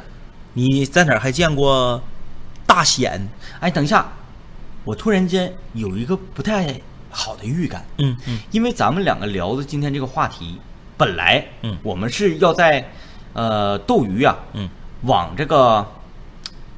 [0.51, 2.03] 你在哪还见过
[2.69, 3.19] 大显？
[3.59, 4.07] 哎，等一下，
[4.83, 7.83] 我突然间有一个不太好的预感。
[7.97, 10.59] 嗯嗯，因为咱们两个聊的今天这个话题，
[10.95, 12.87] 本来，嗯我们是要在，
[13.33, 14.69] 呃，斗鱼啊，嗯，
[15.01, 15.83] 往这个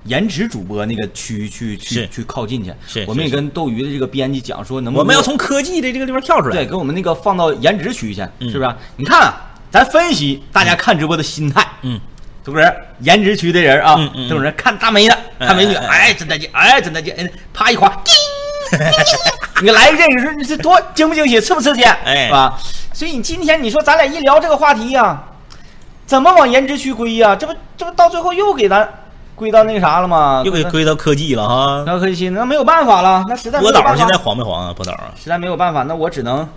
[0.06, 2.74] 颜值主播那个区去去去靠近去。
[2.88, 6.56] 是我们也跟斗鱼的这个编辑讲说，能不能我们要从科技的这个地方跳出来。
[6.56, 8.76] 对，给我们那个放到颜值区去，嗯是不是？
[8.96, 12.00] 你看啊，咱分析大家看直播的心态，嗯，
[12.44, 12.74] 是不是？
[13.00, 18.14] 颜值区的人啊，嗯嗯嗯这种人看大美的，看美女，哎真带劲，哎，真带劲，哎啪一划，叮
[19.64, 21.84] 你来一个这个，你说你这多惊不惊喜，刺不刺激？
[21.84, 22.58] 哎是吧？
[22.94, 25.24] 所以你今天你说咱俩一聊这个话题呀、
[26.06, 28.88] 怎么往颜值区归呀、这不这不到最后又给咱
[29.36, 30.42] 归到那啥了吗？
[30.46, 31.84] 又给归到科技了哈。
[31.86, 34.74] 到科技，那没有办法了，那实在没波有办法导现在黄没黄啊？
[34.74, 36.48] 波导啊，实在没有办法，那我只能，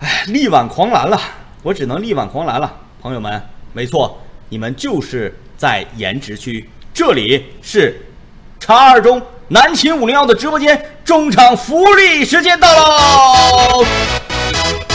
[0.00, 1.18] 哎，力挽狂澜了。
[1.62, 3.40] 我只能力挽狂澜了，朋友们，
[3.72, 4.20] 没错，
[4.52, 7.98] 你们就是在颜值区，这里是
[8.60, 13.82] 叉二中南秦五零幺的直播间，中场福利时间到喽！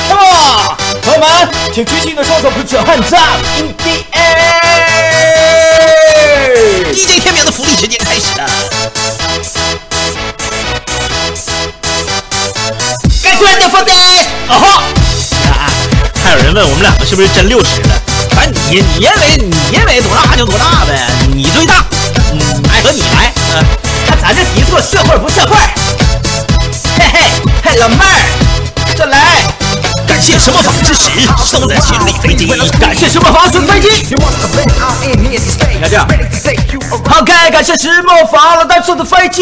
[0.10, 3.90] 那么，朋友们，请举起你的双手，Put your hands up in the
[6.92, 8.48] air！DJ 天明的福利时间开始了。
[13.24, 13.92] 该出来的放的，
[14.50, 14.84] 啊哈！
[15.50, 15.74] 啊，
[16.24, 18.00] 还有人问我们两个是不是真六十了？
[18.38, 21.84] 反正你你认为你认为多大就多大呗，你最大，
[22.32, 22.40] 嗯，
[22.72, 23.66] 爱和你来，嗯、
[24.08, 25.58] 看咱这题做社会不社会？
[27.00, 27.20] 嘿嘿，
[27.64, 28.00] 嘿，老妹儿，
[28.96, 29.18] 这来，
[30.08, 31.10] 感谢什么纺织时
[31.48, 32.46] 送的行李飞机，
[32.80, 33.90] 感谢什么房子飞机？
[34.08, 34.16] 你
[35.80, 36.08] 看这样，
[37.10, 39.42] 好，该感谢石墨珐老大送的飞机。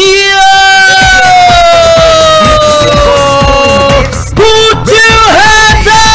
[4.34, 6.05] Put your hands up！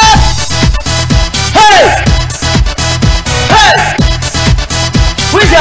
[5.52, 5.60] 回响。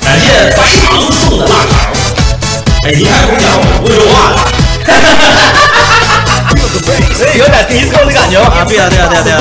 [0.00, 0.26] 感谢
[0.56, 1.72] 白糖送的辣条。
[2.82, 4.36] 哎，你看姑娘，我不会说话了。
[7.34, 9.38] 有点 disco 的感觉啊，对呀、对呀、对呀、对呀、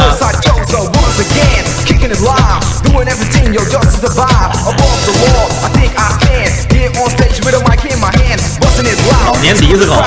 [9.25, 10.03] 老年梨子糕，过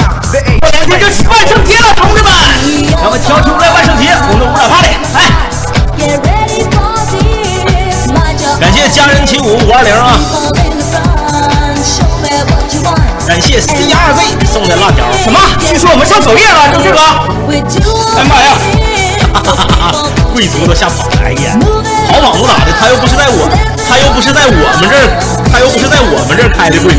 [0.70, 2.32] 两天就是万圣节了，同志们，
[2.96, 5.20] 咱们跳起舞来万圣节，我们五蹈八里，来。
[8.58, 10.18] 感谢家人起舞五二零啊！
[13.26, 15.04] 感谢 C R V 送的辣条。
[15.22, 15.38] 什么？
[15.68, 16.98] 据说我们上首页了，就这哥？
[18.18, 18.56] 哎妈呀！
[20.32, 21.58] 贵族都吓跑了，哎呀！
[22.08, 23.48] 跑网不咋的，他又不是在我，
[23.88, 24.50] 他又不是在我
[24.80, 25.08] 们这儿，
[25.50, 26.94] 他又不是在我们这儿开的会，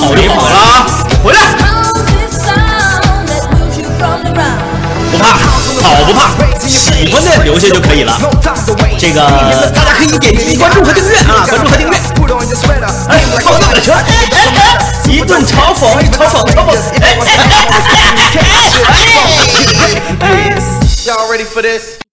[0.00, 0.86] 跑就跑了啊！
[1.22, 1.40] 回来，
[5.10, 5.38] 不怕，
[5.82, 6.34] 跑不怕，
[6.66, 8.18] 喜欢的留下就可以了。
[8.98, 9.20] 这个
[9.74, 11.96] 大家可以点击关注和订阅啊，关注和订阅。
[13.08, 13.94] 哎，看我怎么说？
[15.06, 16.70] 一顿嘲讽，嘲讽，嘲讽。
[17.00, 17.82] 哎哎哎
[18.34, 18.42] 哎
[19.80, 20.22] 哎哎
[21.04, 22.03] ！Y'all ready for this?